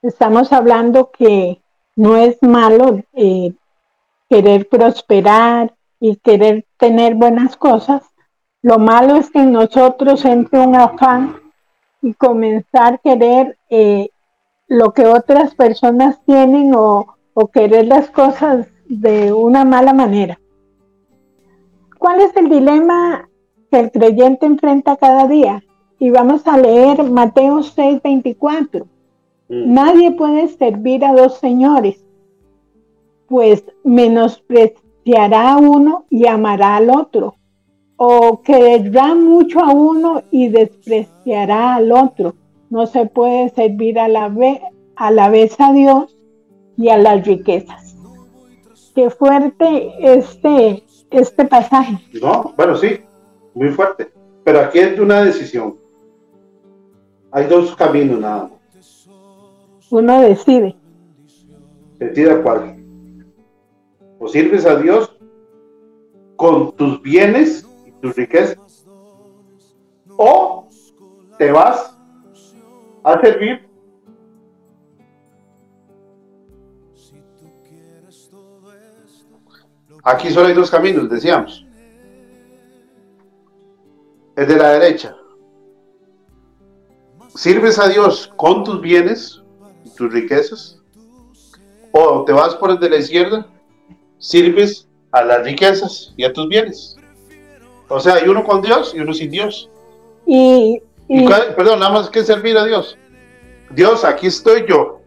[0.02, 1.60] estamos hablando que
[1.94, 3.52] no es malo eh,
[4.28, 8.02] querer prosperar y querer tener buenas cosas.
[8.62, 11.36] Lo malo es que en nosotros entre un afán
[12.02, 14.08] y comenzar a querer eh,
[14.66, 20.40] lo que otras personas tienen o, o querer las cosas de una mala manera.
[21.96, 23.28] ¿Cuál es el dilema
[23.70, 25.62] que el creyente enfrenta cada día?
[25.98, 28.86] Y vamos a leer Mateo 6:24.
[29.48, 32.04] Nadie puede servir a dos señores,
[33.28, 37.36] pues menospreciará a uno y amará al otro,
[37.96, 42.34] o querrá mucho a uno y despreciará al otro.
[42.68, 44.60] No se puede servir a la, vez,
[44.96, 46.14] a la vez a Dios
[46.76, 47.96] y a las riquezas.
[48.94, 51.96] Qué fuerte este, este pasaje.
[52.20, 53.00] No, bueno, sí,
[53.54, 54.12] muy fuerte.
[54.44, 55.76] Pero aquí es de una decisión.
[57.32, 59.08] Hay dos caminos nada más.
[59.90, 60.76] Uno decide.
[61.98, 62.76] ¿Decida cuál?
[64.18, 65.16] O sirves a Dios
[66.36, 68.86] con tus bienes y tus riquezas.
[70.16, 70.68] O
[71.38, 71.96] te vas
[73.04, 73.68] a servir
[80.08, 81.66] Aquí solo hay dos caminos, decíamos.
[84.36, 85.14] El de la derecha.
[87.38, 89.40] Sirves a Dios con tus bienes
[89.84, 90.80] y tus riquezas.
[91.92, 93.46] O te vas por el de la izquierda.
[94.18, 96.96] Sirves a las riquezas y a tus bienes.
[97.88, 99.70] O sea, hay uno con Dios y uno sin Dios.
[100.26, 102.98] Y, Y y cuál- perdón, nada más que servir a Dios.
[103.70, 105.00] Dios, aquí estoy yo.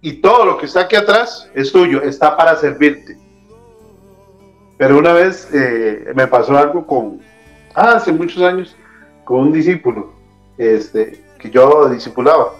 [0.00, 3.16] Y todo lo que está aquí atrás es tuyo, está para servirte.
[4.78, 7.20] Pero una vez eh, me pasó algo con,
[7.76, 8.74] ah, hace muchos años,
[9.24, 10.12] con un discípulo
[10.58, 12.54] este, que yo discipulaba.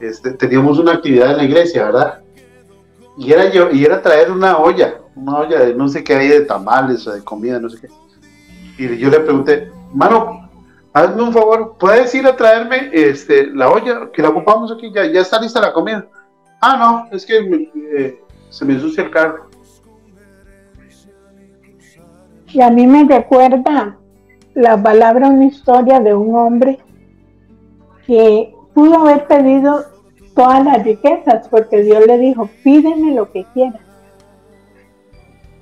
[0.00, 2.20] Este, teníamos una actividad en la iglesia, ¿verdad?
[3.18, 6.28] Y era, yo, y era traer una olla una olla de no sé qué hay
[6.28, 7.88] de tamales o de comida, no sé qué.
[8.78, 10.48] Y yo le pregunté, mano,
[10.92, 14.92] hazme un favor, ¿puedes ir a traerme este, la olla que la ocupamos aquí?
[14.92, 16.06] Ya, está lista la comida.
[16.60, 18.20] Ah, no, es que eh,
[18.50, 19.48] se me ensucia el carro.
[22.48, 23.96] Y a mí me recuerda
[24.54, 26.78] la palabra, una historia de un hombre
[28.06, 29.84] que pudo haber pedido
[30.34, 33.80] todas las riquezas porque Dios le dijo, pídeme lo que quieras.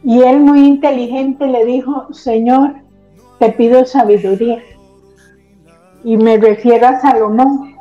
[0.03, 2.75] Y él muy inteligente le dijo, Señor,
[3.39, 4.63] te pido sabiduría.
[6.03, 7.77] Y me refiero a Salomón.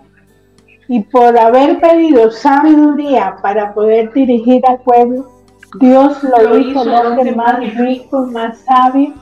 [0.88, 5.30] Y por haber pedido sabiduría para poder dirigir al pueblo,
[5.80, 9.14] Dios lo hizo el hombre más rico, más sabio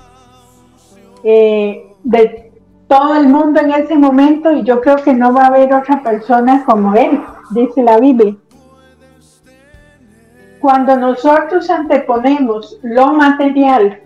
[1.24, 2.51] eh, de
[2.92, 6.04] todo el mundo en ese momento y yo creo que no va a haber otra
[6.04, 7.22] persona como él,
[7.52, 8.36] dice la Biblia.
[10.60, 13.98] Cuando nosotros anteponemos lo material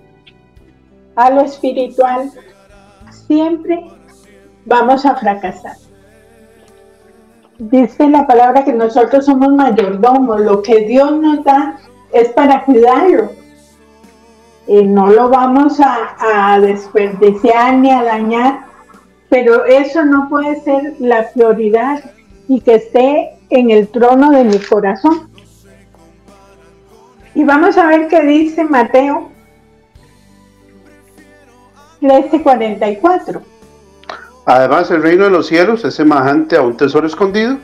[1.15, 2.29] a lo espiritual,
[3.09, 3.87] siempre
[4.65, 5.77] vamos a fracasar.
[7.57, 11.79] Dice la palabra que nosotros somos mayordomos, lo que Dios nos da
[12.13, 13.31] es para cuidarlo.
[14.67, 18.74] y no lo vamos a, a desperdiciar ni a dañar,
[19.29, 22.03] pero eso no puede ser la prioridad
[22.47, 25.29] y que esté en el trono de mi corazón.
[27.33, 29.31] Y vamos a ver qué dice Mateo
[32.01, 33.41] 13:44.
[34.45, 37.57] Además, el reino de los cielos es semejante a un tesoro escondido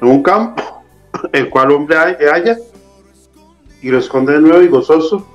[0.00, 0.62] en un campo,
[1.32, 2.56] el cual hombre halla
[3.82, 5.26] y lo esconde de nuevo y gozoso.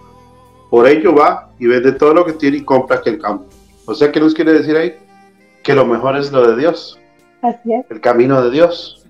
[0.69, 3.45] Por ello va y vende todo lo que tiene y compra aquel campo.
[3.85, 4.95] O sea, ¿qué nos quiere decir ahí?
[5.67, 6.97] Que lo mejor es lo de Dios.
[7.41, 7.85] Así es.
[7.89, 9.05] El camino de Dios.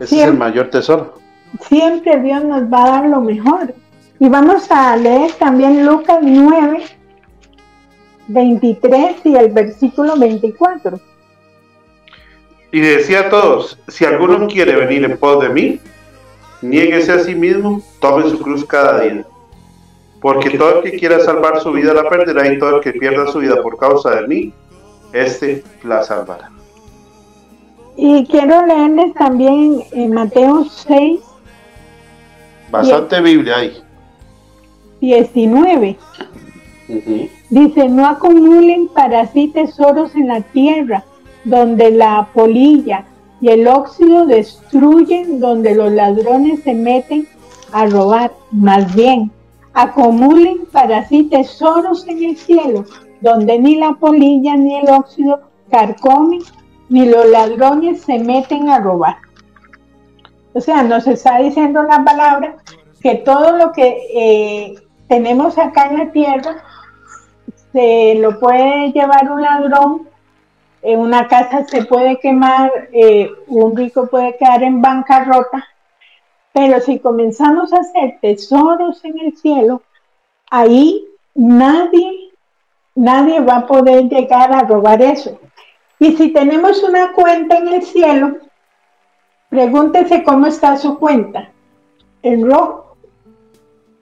[0.00, 1.14] Ese es el mayor tesoro.
[1.60, 3.72] Siempre Dios nos va a dar lo mejor.
[4.18, 6.86] Y vamos a leer también Lucas 9,
[8.26, 10.98] 23 y el versículo 24.
[12.72, 15.80] Y decía a todos, si alguno quiere venir en pos de mí,
[16.62, 19.24] niéguese a sí mismo, tome su cruz cada día.
[20.20, 23.28] Porque todo el que quiera salvar su vida la perderá y todo el que pierda
[23.28, 24.52] su vida por causa de mí,
[25.14, 26.50] este la salvará.
[27.96, 31.20] Y quiero leerles también en Mateo 6,
[32.70, 33.82] Bastante Biblia ahí.
[35.00, 35.96] 19.
[37.50, 41.04] Dice, no acumulen para sí tesoros en la tierra,
[41.44, 43.04] donde la polilla
[43.40, 47.28] y el óxido destruyen, donde los ladrones se meten
[47.72, 48.32] a robar.
[48.50, 49.30] Más bien,
[49.72, 52.86] acumulen para sí tesoros en el cielo,
[53.24, 56.40] donde ni la polilla ni el óxido carcomen,
[56.90, 59.16] ni los ladrones se meten a robar.
[60.52, 62.56] O sea, nos está diciendo la palabra
[63.00, 64.74] que todo lo que eh,
[65.08, 66.62] tenemos acá en la tierra
[67.72, 70.08] se lo puede llevar un ladrón,
[70.82, 75.66] en una casa se puede quemar, eh, un rico puede quedar en bancarrota,
[76.52, 79.80] pero si comenzamos a hacer tesoros en el cielo,
[80.50, 82.23] ahí nadie,
[82.94, 85.38] nadie va a poder llegar a robar eso.
[85.98, 88.36] Y si tenemos una cuenta en el cielo,
[89.48, 91.50] pregúntese cómo está su cuenta.
[92.22, 92.96] En rojo.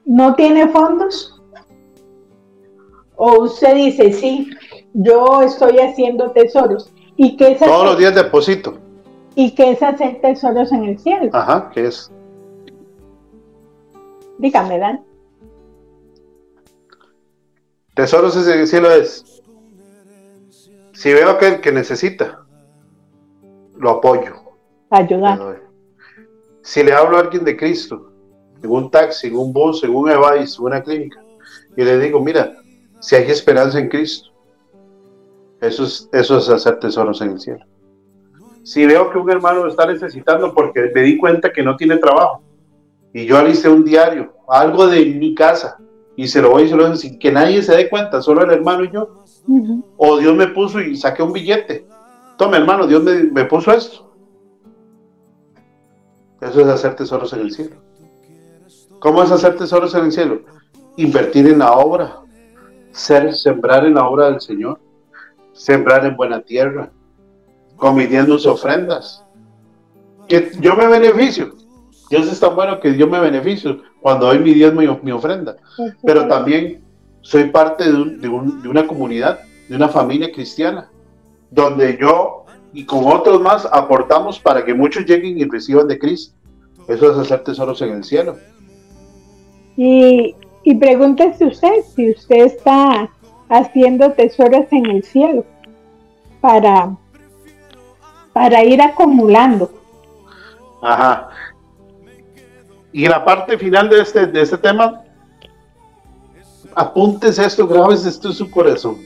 [0.04, 1.40] ¿No tiene fondos?
[3.16, 4.50] O usted dice, sí,
[4.94, 6.92] yo estoy haciendo tesoros.
[7.16, 8.78] ¿Y qué es Todos hacer, los días deposito.
[9.34, 11.30] ¿y qué es hacer tesoros en el cielo?
[11.32, 12.10] Ajá, ¿qué es?
[14.38, 15.04] Dígame, Dan.
[17.94, 19.42] Tesoros en el cielo es.
[20.92, 22.44] Si veo que el que necesita,
[23.76, 24.34] lo apoyo.
[24.90, 25.60] Ayudar.
[26.62, 28.12] Si le hablo a alguien de Cristo,
[28.62, 31.22] en un taxi, en un bus, en un Evice, en una clínica,
[31.76, 32.54] y le digo, mira,
[33.00, 34.30] si hay esperanza en Cristo,
[35.60, 37.64] eso es, eso es hacer tesoros en el cielo.
[38.62, 42.42] Si veo que un hermano está necesitando porque me di cuenta que no tiene trabajo,
[43.12, 45.78] y yo alicé un diario, algo de mi casa,
[46.16, 48.42] y se lo voy y se lo doy sin que nadie se dé cuenta, solo
[48.44, 49.24] el hermano y yo,
[49.96, 51.86] o Dios me puso y saqué un billete.
[52.36, 54.12] Toma, hermano, Dios me, me puso esto.
[56.40, 57.76] Eso es hacer tesoros en el cielo.
[58.98, 60.40] ¿Cómo es hacer tesoros en el cielo?
[60.96, 62.20] Invertir en la obra,
[62.90, 64.80] ser, sembrar en la obra del Señor,
[65.52, 66.90] sembrar en buena tierra,
[67.76, 69.24] convirtiendo sus ofrendas.
[70.28, 71.54] Que yo me beneficio.
[72.10, 75.56] Dios es tan bueno que yo me beneficio cuando doy mi diezmo y mi ofrenda
[76.02, 76.82] pero también
[77.22, 80.90] soy parte de, un- de un- de una comunidad, de una familia cristiana,
[81.50, 82.44] donde yo
[82.74, 86.34] y con otros más aportamos para que muchos lleguen y reciban de Cristo.
[86.88, 88.36] Eso es hacer tesoros en el cielo.
[89.76, 90.34] Y,
[90.64, 93.08] y pregúntese usted si usted está
[93.48, 95.44] haciendo tesoros en el cielo
[96.40, 96.96] para,
[98.32, 99.70] para ir acumulando.
[100.82, 101.28] Ajá.
[102.92, 105.02] Y en la parte final de este, de este tema,
[106.74, 108.96] apuntes esto, grabes esto en su corazón.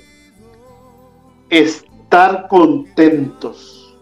[1.51, 3.95] Estar contentos.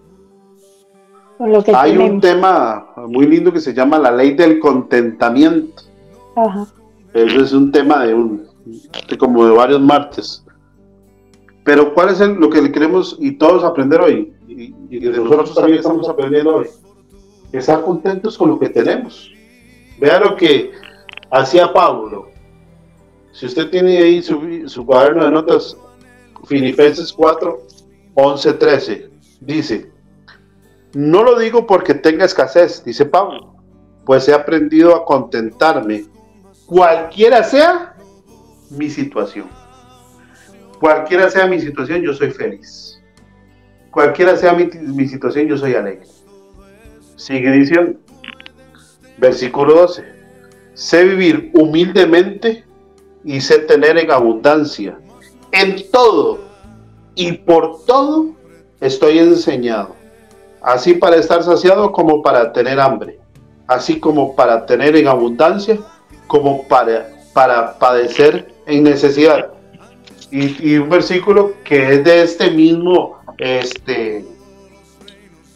[1.37, 5.83] Con lo que Hay un tema muy lindo que se llama la ley del contentamiento.
[6.37, 6.67] Ajá.
[7.13, 8.45] Eso es un tema de un
[9.09, 10.45] de como de varios martes.
[11.65, 14.33] Pero ¿cuál es el- lo que le queremos y todos aprender hoy?
[14.49, 16.67] Y, y de nosotros también estamos aprendiendo hoy.
[17.53, 19.31] Estar contentos con lo que tenemos.
[19.99, 20.73] Vea lo que
[21.31, 22.31] hacía Pablo.
[23.33, 25.77] Si usted tiene ahí su, cuaderno de notas,
[26.47, 27.63] Filipenses 4,
[28.15, 29.91] 11, 13, dice,
[30.93, 33.55] no lo digo porque tenga escasez, dice Pablo,
[34.05, 36.05] pues he aprendido a contentarme
[36.67, 37.97] cualquiera sea
[38.71, 39.49] mi situación.
[40.79, 43.01] Cualquiera sea mi situación, yo soy feliz.
[43.91, 46.07] Cualquiera sea mi, mi situación, yo soy alegre.
[47.17, 47.99] Sigue diciendo,
[49.19, 50.05] versículo 12,
[50.75, 52.65] sé vivir humildemente
[53.25, 54.99] y sé tener en abundancia.
[55.53, 56.41] En todo
[57.15, 58.27] y por todo
[58.81, 59.95] estoy enseñado,
[60.61, 63.19] así para estar saciado como para tener hambre,
[63.67, 65.79] así como para tener en abundancia
[66.27, 69.51] como para, para padecer en necesidad.
[70.31, 74.25] Y, un versículo que es de este mismo, este,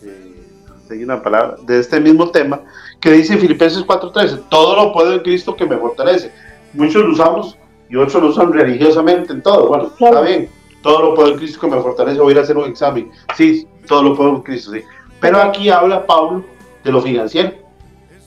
[0.03, 2.63] eh, una palabra, de este mismo tema,
[3.01, 6.33] que dice en Filipenses 4:13, todo lo puedo en Cristo que me fortalece.
[6.75, 7.57] Muchos lo usamos
[7.89, 9.69] y otros lo usan religiosamente en todo.
[9.69, 10.17] Bueno, Claro.
[10.19, 10.51] está bien,
[10.83, 13.11] todo lo puedo en Cristo que me fortalece, voy a ir a hacer un examen.
[13.37, 14.83] Sí, todo lo puedo en Cristo, sí.
[15.21, 16.45] Pero aquí habla Pablo
[16.85, 17.53] de lo financiero.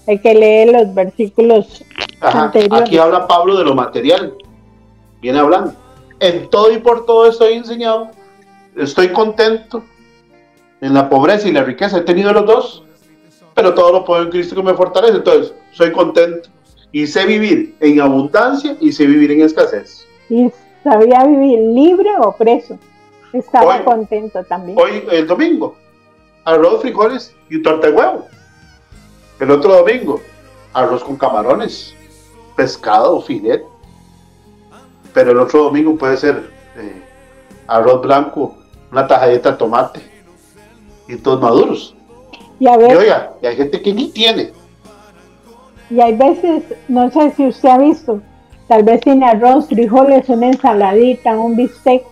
[0.08, 1.84] Hay que leer los versículos
[2.20, 2.82] Ajá, anteriores.
[2.82, 4.34] Aquí habla Pablo de lo material.
[5.22, 5.74] Viene hablando.
[6.20, 8.10] En todo y por todo estoy enseñado.
[8.76, 9.84] Estoy contento.
[10.82, 12.84] En la pobreza y la riqueza he tenido los dos.
[13.54, 15.18] Pero todo lo puedo en Cristo que me fortalece.
[15.18, 16.50] Entonces, soy contento.
[16.92, 20.06] Y sé vivir en abundancia y sé vivir en escasez.
[20.30, 20.52] Y
[20.84, 22.78] sabía vivir libre o preso.
[23.34, 24.78] Estaba Hoy- contento también.
[24.78, 25.76] Hoy, el domingo,
[26.44, 28.26] arroz, frijoles y torta de huevo.
[29.40, 30.22] El otro domingo,
[30.74, 31.96] arroz con camarones,
[32.58, 33.64] pescado, filet.
[35.14, 37.02] Pero el otro domingo puede ser eh,
[37.68, 38.56] arroz blanco,
[38.92, 40.02] una tajadita de tomate
[41.08, 41.96] y todos maduros.
[42.62, 44.52] Y a Y ver, oiga, y hay gente que ni tiene.
[45.90, 48.22] y hay veces, no sé si usted ha visto,
[48.68, 52.04] tal vez tiene arroz, frijoles, una ensaladita, un bistec,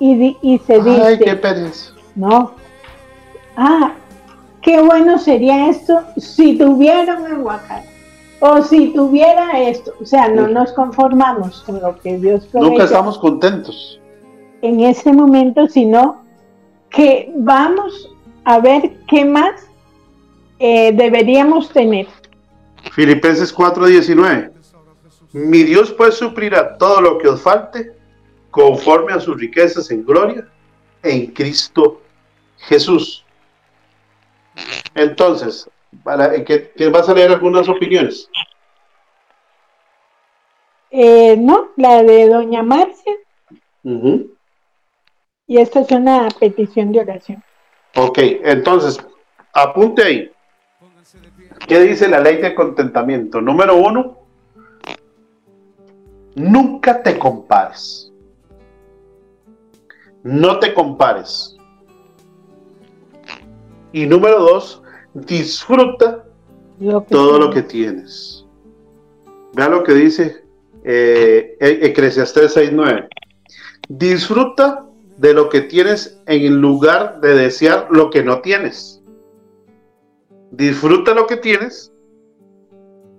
[0.00, 1.92] y, y se dice, Ay, qué pereza.
[2.16, 2.50] no,
[3.56, 3.92] ah,
[4.62, 7.88] qué bueno sería esto si tuviera un aguacate,
[8.40, 10.52] o si tuviera esto, o sea, no Sí.
[10.52, 14.00] nos conformamos con lo que Dios provee Nunca estamos contentos.
[14.62, 16.16] en ese momento, sino
[16.90, 18.10] que vamos
[18.44, 19.66] a ver qué más
[20.58, 22.06] eh, deberíamos tener.
[22.92, 24.52] Filipenses 4:19.
[25.32, 27.92] Mi Dios pues suplirá todo lo que os falte
[28.50, 30.46] conforme a sus riquezas en gloria
[31.02, 32.02] en Cristo
[32.58, 33.24] Jesús.
[34.94, 35.68] Entonces,
[36.02, 38.28] para que, que vas a leer algunas opiniones.
[40.90, 43.14] Eh, no, la de Doña Marcia,
[45.46, 47.42] y esta es una petición de oración.
[47.96, 48.98] Ok, entonces,
[49.52, 50.30] apunte ahí.
[51.68, 53.40] ¿Qué dice la ley de contentamiento?
[53.40, 54.18] Número uno,
[56.34, 58.10] nunca te compares.
[60.22, 61.56] No te compares.
[63.92, 64.82] Y número dos,
[65.12, 66.24] disfruta
[66.80, 68.46] Lo todo lo que tienes.
[69.52, 70.44] Vea lo que dice
[70.84, 73.08] eh, E- Eclesiastés 6.9.
[73.88, 74.86] Disfruta
[75.22, 79.00] de lo que tienes en lugar de desear lo que no tienes.
[80.50, 81.92] Disfruta lo que tienes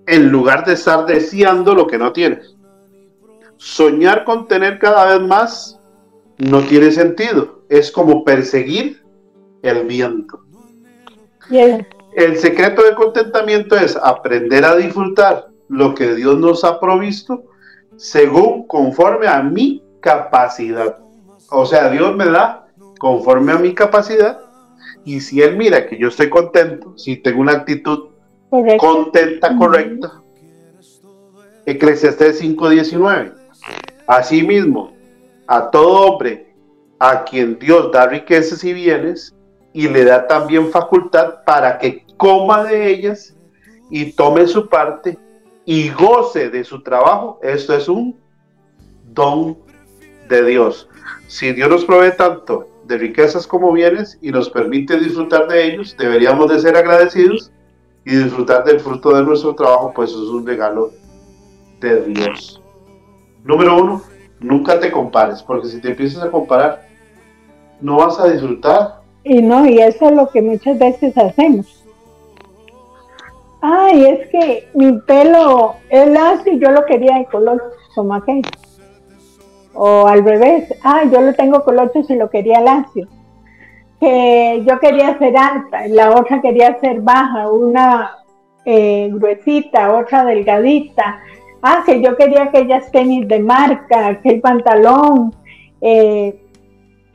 [0.06, 2.56] en lugar de estar deseando lo que no tienes.
[3.56, 5.80] Soñar con tener cada vez más
[6.38, 7.62] no tiene sentido.
[7.70, 9.02] Es como perseguir
[9.62, 10.42] el viento.
[11.50, 17.46] El- El secreto de contentamiento es aprender a disfrutar lo que Dios nos ha provisto
[17.96, 20.98] según conforme a mi capacidad.
[21.54, 24.40] O sea, Dios me da conforme a mi capacidad
[25.06, 28.10] y si Él mira que yo estoy contento, si tengo una actitud
[28.50, 28.86] correcto.
[28.86, 30.22] contenta, correcta.
[31.66, 33.34] Eclesiastés 5:19.
[34.08, 34.94] Asimismo,
[35.48, 36.56] a todo hombre
[37.00, 39.36] a quien Dios da riquezas y bienes
[39.74, 43.36] y le da también facultad para que coma de ellas
[43.92, 45.20] y tome su parte
[45.66, 48.20] y goce de su trabajo, esto es un
[49.14, 49.58] don
[50.30, 50.90] de Dios.
[51.28, 55.96] Si Dios nos provee tanto de riquezas como bienes y nos permite disfrutar de ellos,
[55.98, 57.52] deberíamos de ser agradecidos
[58.06, 60.92] y disfrutar del fruto de nuestro trabajo, pues es un regalo
[61.80, 62.62] de Dios.
[63.44, 64.02] Número uno,
[64.40, 66.88] nunca te compares, porque si te empiezas a comparar,
[67.82, 69.02] no vas a disfrutar.
[69.24, 71.84] Y no, y eso es lo que muchas veces hacemos.
[73.62, 77.64] Ay, es que mi pelo es lacio y yo lo quería de color
[77.96, 78.22] como.
[79.74, 83.08] O al revés, ay, yo lo tengo color y lo quería lacio.
[84.00, 88.18] Que yo quería ser alta, la otra quería ser baja, una
[88.66, 91.20] eh, gruesita, otra delgadita.
[91.62, 95.34] Ah, que yo quería aquellas tenis de marca, aquel pantalón.
[95.82, 96.40] Eh,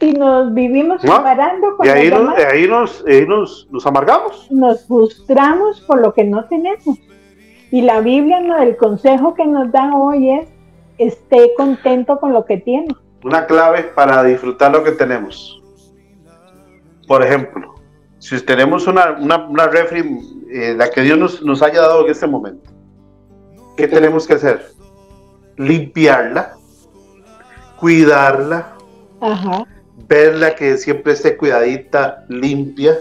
[0.00, 4.50] y nos vivimos comparando con y ahí, nos, ahí, nos, nos, nos, amargamos.
[4.50, 6.98] Nos frustramos por lo que no tenemos.
[7.70, 10.48] Y la Biblia, no, el consejo que nos da hoy es,
[10.98, 12.88] esté contento con lo que tiene.
[13.24, 15.62] Una clave para disfrutar lo que tenemos.
[17.06, 17.74] Por ejemplo,
[18.18, 20.04] si tenemos una, una, una refri,
[20.52, 22.70] eh, la que Dios nos, nos haya dado en este momento,
[23.76, 24.72] ¿qué tenemos que hacer?
[25.56, 26.54] Limpiarla,
[27.78, 28.74] cuidarla,
[29.20, 29.64] Ajá
[30.08, 32.98] verla que siempre esté cuidadita, limpia,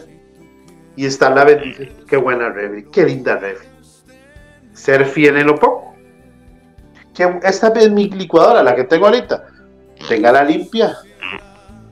[0.95, 1.91] y estarla bendice.
[2.07, 3.65] Qué buena Revi, qué linda Revi.
[4.73, 5.95] Ser fiel en lo poco.
[7.17, 9.47] Que esta es mi licuadora, la que tengo ahorita.
[10.09, 10.95] la limpia.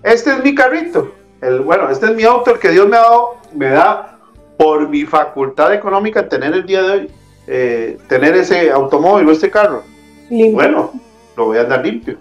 [0.03, 1.15] Este es mi carrito.
[1.41, 4.19] El, bueno, este es mi auto, el que Dios me ha dado, me da
[4.57, 7.11] por mi facultad económica tener el día de hoy,
[7.47, 9.84] eh, tener ese automóvil o este carro.
[10.30, 10.91] Bueno,
[11.36, 12.17] lo voy a andar limpio.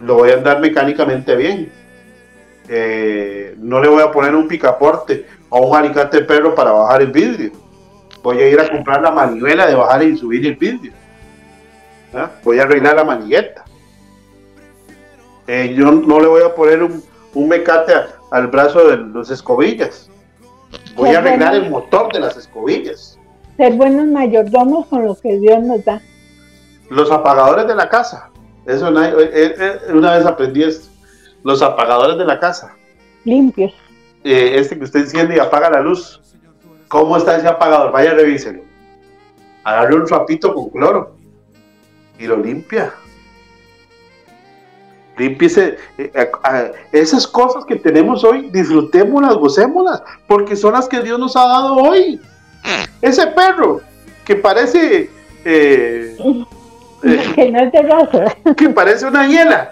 [0.00, 1.72] Lo voy a andar mecánicamente bien
[2.72, 7.02] eh, no le voy a poner un picaporte o un alicate de perro para bajar
[7.02, 7.50] el vidrio.
[8.22, 10.92] Voy a ir a comprar la manivela de bajar y subir el vidrio.
[12.14, 12.30] ¿Ah?
[12.42, 13.64] Voy a arreglar la manigueta.
[15.46, 17.02] Eh, yo no le voy a poner un,
[17.48, 17.92] mecate
[18.30, 20.08] al brazo de los escobillas.
[20.94, 23.18] Voy a arreglar el motor de las escobillas.
[23.56, 26.00] Ser buenos mayordomos con lo que Dios nos da.
[26.88, 28.30] Los apagadores de la casa.
[28.66, 30.90] Eso eh, una vez aprendí esto
[31.42, 32.74] los apagadores de la casa.
[33.24, 33.72] Limpios.
[34.24, 36.20] Eh, este que usted enciende y apaga la luz.
[36.88, 37.92] ¿Cómo está ese apagador?
[37.92, 38.62] Vaya, revíselo.
[39.64, 41.19] Agarre un rapito con cloro
[42.20, 42.92] y lo limpia.
[45.16, 45.78] Límpiese.
[45.98, 51.34] Eh, eh, esas cosas que tenemos hoy, disfrutémoslas, gocémoslas, porque son las que Dios nos
[51.36, 52.20] ha dado hoy.
[53.00, 53.80] Ese perro
[54.24, 55.10] que parece.
[55.42, 56.14] que
[57.50, 59.70] no es de Que parece una hiena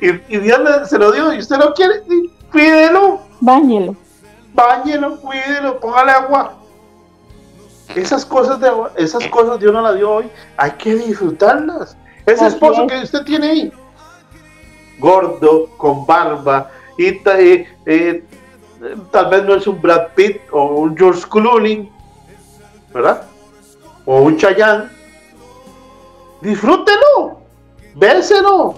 [0.00, 2.02] y, Dios se lo dio y usted lo quiere,
[2.50, 3.20] cuídelo.
[3.40, 3.96] Báñelo.
[4.54, 6.54] Báñelo, cuídelo, póngale agua.
[7.94, 11.96] Esas cosas, de, esas cosas Dios no las dio hoy, hay que disfrutarlas.
[12.26, 13.72] Ese esposo que usted tiene ahí,
[14.98, 18.24] gordo, con barba, y eh, eh,
[19.10, 21.90] tal vez no es un Brad Pitt o un George Clooney,
[22.92, 23.22] ¿verdad?
[24.04, 24.88] O un Chayanne.
[26.40, 27.40] Disfrútelo,
[27.94, 28.74] véselo,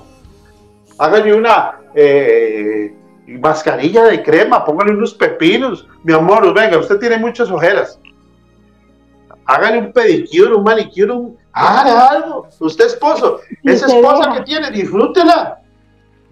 [0.99, 2.95] háganle una eh,
[3.27, 5.87] mascarilla de crema, pónganle unos pepinos.
[6.03, 7.99] Mi amor, venga, usted tiene muchas ojeras.
[9.49, 11.39] Háganle un pedicure, un manicure, un...
[11.53, 12.47] haga algo.
[12.61, 15.59] Usted esposo, esa esposa que tiene, disfrútela.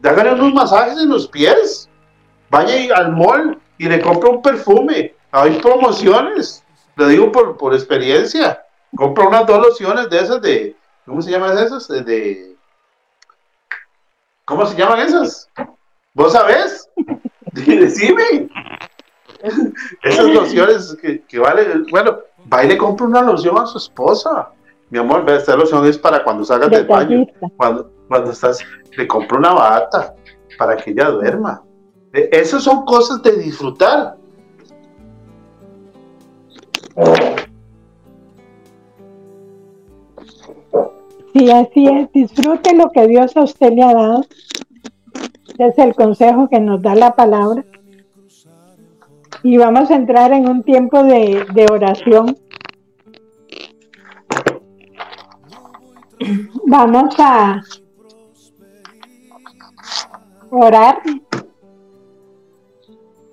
[0.05, 1.89] Háganle unos masajes en los pies.
[2.51, 5.15] Vaya al mall y le compra un perfume.
[5.33, 6.63] Hay promociones.
[6.97, 8.63] Lo digo por, por experiencia.
[8.95, 10.77] Compra unas dos lociones de esas de.
[11.07, 11.89] ¿Cómo se llaman esas?
[11.89, 12.55] de
[14.45, 15.49] ¿Cómo se llaman esas?
[16.13, 16.87] ¿Vos sabés?
[17.53, 18.51] Decime.
[20.03, 22.21] Esas lociones que, que vale, bueno,
[22.53, 24.51] va y le compra una loción a su esposa.
[24.91, 27.27] Mi amor, esta loción es para cuando salgas del baño.
[27.57, 28.61] Cuando, cuando estás,
[28.97, 30.15] le compra una bata
[30.59, 31.63] para que ella duerma.
[32.13, 34.17] E, esas son cosas de disfrutar.
[41.33, 42.13] Sí, así es.
[42.13, 44.25] Disfrute lo que Dios a usted le ha dado.
[45.59, 47.65] Es el consejo que nos da la palabra.
[49.49, 52.37] Y vamos a entrar en un tiempo de, oración.
[56.65, 57.63] Vamos a
[60.51, 60.99] orar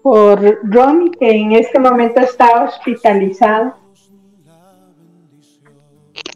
[0.03, 3.73] por Ron, que en este momento está hospitalizado.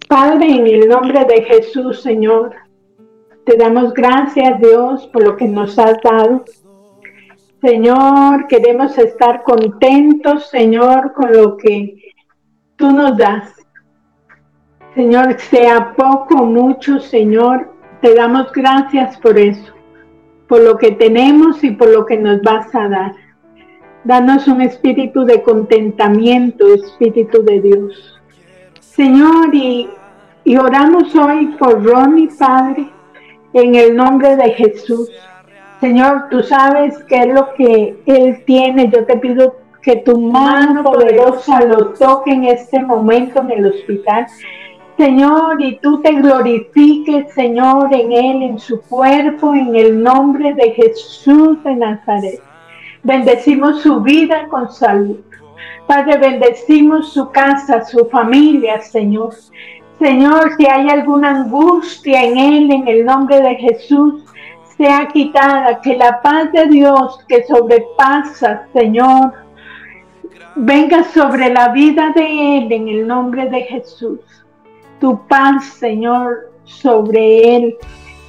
[0.08, 2.56] Padre, en el nombre de Jesús, Señor,
[3.46, 6.46] te damos gracias, Dios, por lo que nos has dado.
[7.62, 12.14] Señor, queremos estar contentos, Señor, con lo que
[12.76, 13.52] tú nos das.
[14.94, 19.74] Señor, sea poco mucho, Señor, te damos gracias por eso,
[20.48, 23.14] por lo que tenemos y por lo que nos vas a dar.
[24.04, 28.22] Danos un espíritu de contentamiento, espíritu de Dios.
[28.80, 29.90] Señor, y,
[30.44, 32.88] y oramos hoy por Ronnie, Padre,
[33.54, 35.10] en el nombre de Jesús.
[35.80, 38.90] Señor, tú sabes qué es lo que Él tiene.
[38.90, 44.26] Yo te pido que tu mano poderosa lo toque en este momento en el hospital.
[44.98, 50.72] Señor, y tú te glorifiques, Señor, en Él, en su cuerpo, en el nombre de
[50.72, 52.42] Jesús de Nazaret.
[53.04, 55.18] Bendecimos su vida con salud.
[55.86, 59.36] Padre, bendecimos su casa, su familia, Señor.
[60.00, 64.24] Señor, si hay alguna angustia en Él, en el nombre de Jesús,
[64.78, 69.34] sea quitada, que la paz de Dios que sobrepasa, Señor,
[70.56, 74.20] venga sobre la vida de Él en el nombre de Jesús.
[75.00, 77.76] Tu paz, Señor, sobre Él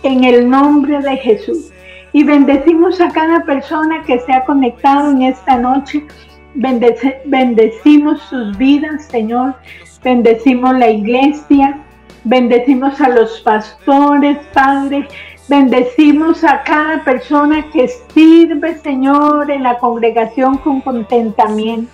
[0.02, 1.70] en el nombre de Jesús.
[2.12, 6.06] Y bendecimos a cada persona que se ha conectado en esta noche.
[6.54, 9.54] bendecimos sus vidas, Señor.
[10.02, 11.78] Bendecimos la iglesia.
[12.24, 15.06] Bendecimos a los pastores, Padre.
[15.48, 21.90] Bendecimos a cada persona que sirve, Señor, en la congregación con contentamiento.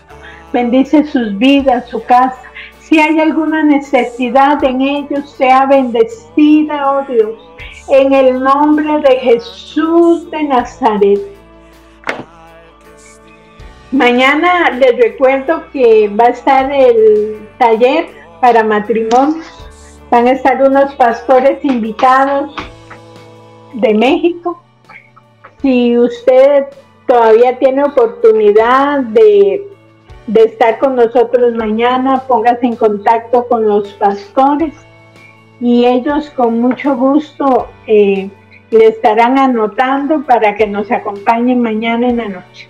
[0.52, 2.42] Bendice sus vidas, su casa.
[2.80, 7.38] Si hay alguna necesidad en ellos, sea bendecida, oh Dios,
[7.90, 11.20] en el nombre de Jesús de Nazaret.
[13.92, 18.08] Mañana les recuerdo que va a estar el taller
[18.40, 19.46] para matrimonios.
[20.10, 22.52] Van a estar unos pastores invitados
[23.74, 24.62] de México.
[25.60, 26.66] Si usted
[27.06, 29.66] todavía tiene oportunidad de,
[30.34, 34.74] estar con nosotros mañana, póngase en contacto con los pastores
[35.60, 38.30] y ellos con mucho gusto eh,
[38.70, 42.68] le estarán anotando para que nos acompañen mañana en la noche.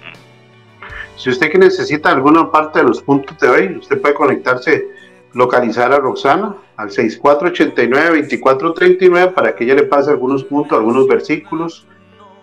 [1.17, 4.89] Si usted que necesita alguna parte de los puntos de hoy, usted puede conectarse,
[5.33, 11.87] localizar a Roxana al 6489-2439 para que ella le pase algunos puntos, algunos versículos.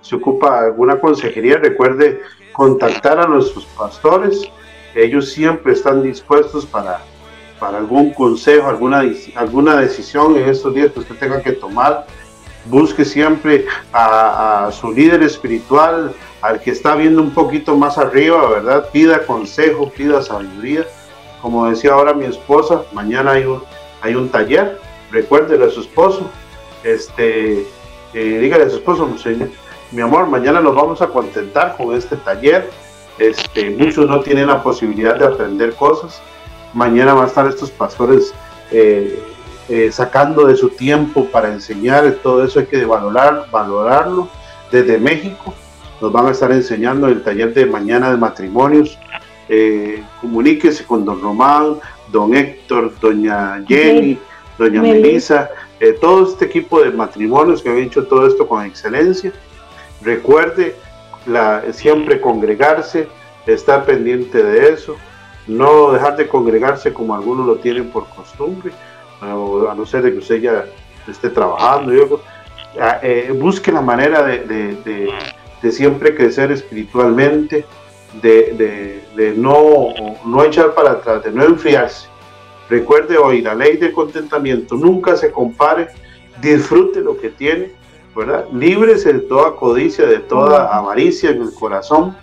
[0.01, 2.21] Se ocupa alguna consejería, recuerde
[2.53, 4.43] contactar a nuestros pastores.
[4.95, 7.01] Ellos siempre están dispuestos para,
[7.59, 9.03] para algún consejo, alguna,
[9.36, 12.05] alguna decisión en estos días que usted tenga que tomar.
[12.65, 18.49] Busque siempre a, a su líder espiritual, al que está viendo un poquito más arriba,
[18.49, 18.89] ¿verdad?
[18.91, 20.86] Pida consejo, pida sabiduría.
[21.41, 23.63] Como decía ahora mi esposa, mañana hay un,
[24.02, 24.80] hay un taller,
[25.12, 26.30] recuérdele a su esposo,
[26.84, 27.68] este,
[28.14, 29.10] eh, dígale a su esposo,
[29.91, 32.70] mi amor, mañana nos vamos a contentar con este taller,
[33.20, 36.22] este, muchos no tienen la posibilidad de aprender cosas,
[36.74, 38.34] mañana van a estar estos pastores
[38.72, 39.22] eh,
[39.70, 44.28] eh, sacando de su tiempo para enseñar, todo eso hay que valorar, valorarlo
[44.72, 45.54] desde México,
[46.02, 48.97] nos van a estar enseñando el taller de mañana de matrimonios,
[50.22, 51.76] comuníquese con don Román,
[52.12, 54.18] don Héctor, doña Jenny,
[54.57, 55.49] doña Melissa,
[55.80, 59.32] eh, todo este equipo de matrimonios que han hecho todo esto con excelencia.
[60.01, 60.76] Recuerde
[61.26, 63.07] la, siempre congregarse,
[63.45, 64.95] estar pendiente de eso,
[65.47, 68.72] no dejar de congregarse como algunos lo tienen por costumbre,
[69.22, 70.66] a no ser de que usted ya
[71.07, 72.22] esté trabajando.
[73.03, 75.12] Eh, busque la manera de,
[75.72, 77.66] siempre crecer espiritualmente,
[78.22, 79.89] de, no,
[80.26, 82.07] no echar para atrás, de no enfriarse.
[82.70, 85.89] Recuerde hoy, la ley de contentamiento nunca se compare,
[86.41, 87.72] disfrute lo que tiene,
[88.16, 88.45] ¿verdad?
[88.53, 92.16] Líbrese de toda codicia, de toda avaricia en el corazón.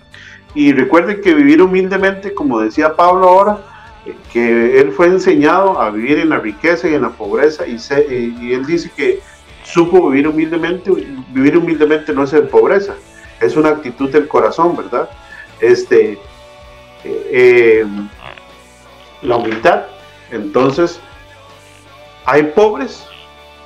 [0.55, 3.59] Y recuerde que vivir humildemente, como decía Pablo ahora,
[4.05, 7.77] eh, que él fue enseñado a vivir en la riqueza y en la pobreza, y,
[8.41, 9.21] y él dice que
[9.63, 10.91] supo vivir humildemente,
[11.31, 12.95] vivir humildemente no es en pobreza,
[13.39, 15.09] es una actitud del corazón, ¿verdad?
[15.61, 16.13] Este,
[17.03, 17.85] eh, eh,
[19.21, 19.85] la humildad.
[20.31, 20.99] Entonces,
[22.25, 23.05] hay pobres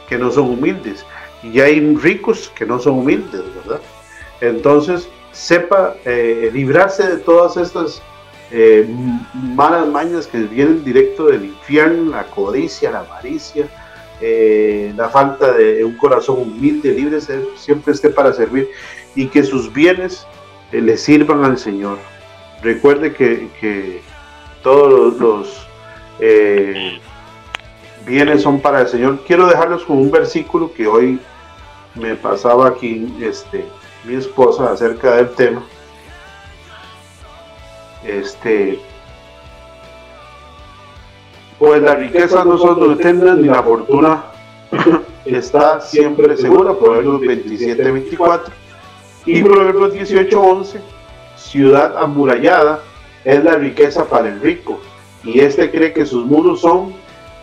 [0.07, 1.05] que no son humildes
[1.41, 3.81] y hay ricos que no son humildes, ¿verdad?
[4.41, 8.01] Entonces, sepa eh, librarse de todas estas
[9.33, 13.67] malas mañas que vienen directo del infierno, la codicia, la avaricia,
[14.95, 17.19] la falta de un corazón humilde, libre,
[17.55, 18.69] siempre esté para servir
[19.15, 20.27] y que sus bienes
[20.81, 21.97] le sirvan al Señor.
[22.61, 24.01] Recuerde que,
[24.61, 25.67] todos los,
[26.19, 26.99] eh,
[28.05, 29.19] bienes son para el Señor.
[29.27, 31.19] Quiero dejarlos con un versículo que hoy
[31.95, 33.65] me pasaba aquí este,
[34.05, 35.63] mi esposa acerca del tema.
[38.05, 38.79] Este,
[41.59, 44.25] pues la riqueza no son ni la fortuna
[45.25, 48.62] está siempre segura, Proverbios 27, 24.
[49.25, 50.81] Y Proverbios 18, 11,
[51.37, 52.81] ciudad amurallada
[53.23, 54.79] es la riqueza para el rico,
[55.23, 56.93] y este cree que sus muros son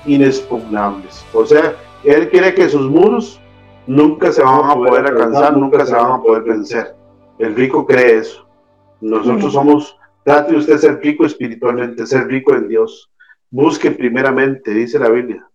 [0.05, 1.25] inexpugnables.
[1.33, 1.75] O sea,
[2.05, 3.41] él cree que sus muros
[3.87, 6.95] nunca se van a poder alcanzar, nunca se van a poder vencer.
[7.39, 8.47] El rico cree eso.
[9.01, 13.11] Nosotros somos, trate usted ser rico espiritualmente, ser rico en Dios.
[13.51, 15.49] Busque primeramente, dice la Biblia,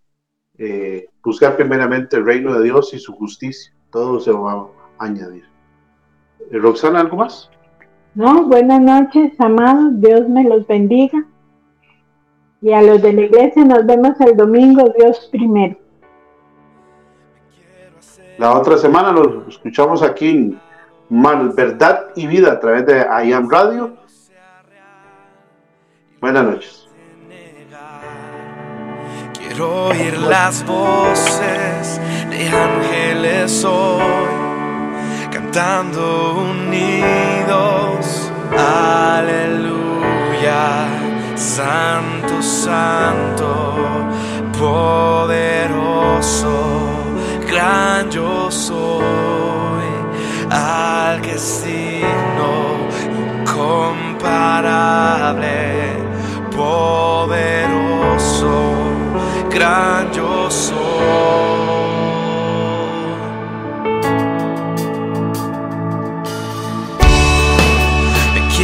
[0.57, 3.71] eh, buscar primeramente el reino de Dios y su justicia.
[3.91, 4.67] Todo se va a
[4.97, 5.54] añadir.
[6.51, 7.49] Eh, Roxana, ¿algo más?
[8.13, 9.99] No, buenas noches, amados.
[9.99, 11.25] Dios me los bendiga.
[12.61, 15.77] Y a los de la iglesia nos vemos el domingo, Dios primero.
[18.37, 20.59] La otra semana los escuchamos aquí en
[21.09, 23.95] Mal, Verdad y Vida a través de IAM Radio.
[26.19, 26.89] Buenas noches.
[29.37, 34.01] Quiero oír las voces de ángeles hoy,
[35.55, 38.29] cantando unidos.
[39.07, 39.47] Aleluya,
[41.35, 43.75] Santo, Santo,
[44.59, 46.49] poderoso,
[47.47, 49.85] gran yo soy,
[50.49, 52.89] al que es digno,
[53.39, 55.93] incomparable,
[56.51, 58.51] poderoso,
[59.49, 61.54] gran yo soy.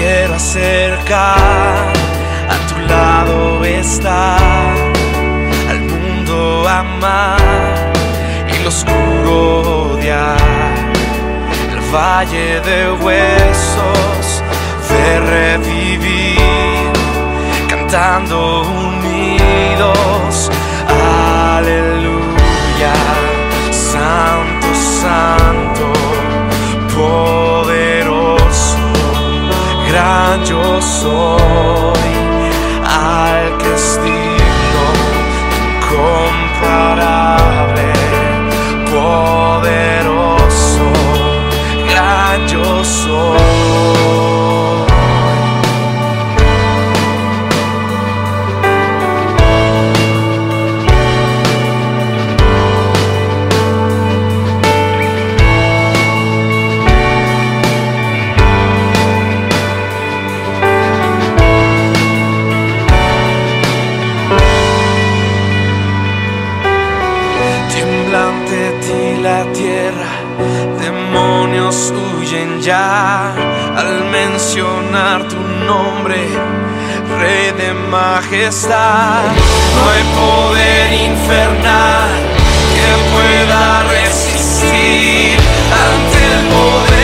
[0.02, 1.94] Quiero acercar,
[2.50, 4.74] a tu lado estar,
[5.70, 7.38] al mundo amar
[8.52, 10.38] y lo oscuro odiar,
[11.74, 14.44] el valle de huesos
[14.90, 16.92] de revivir,
[17.70, 20.50] cantando unidos,
[21.56, 22.96] aleluya,
[23.70, 24.68] santo,
[25.04, 25.86] santo,
[26.96, 27.51] poderoso
[29.92, 32.14] gran yo soy,
[32.86, 34.86] al que es digno,
[35.68, 37.92] incomparable,
[38.90, 40.86] poderoso,
[41.90, 43.71] gran yo soy.
[71.72, 73.34] Huyen ya
[73.78, 76.18] al mencionar tu nombre,
[77.20, 79.24] Rey de majestad.
[79.76, 82.10] No hay poder infernal
[82.76, 85.38] que pueda resistir
[85.88, 87.01] ante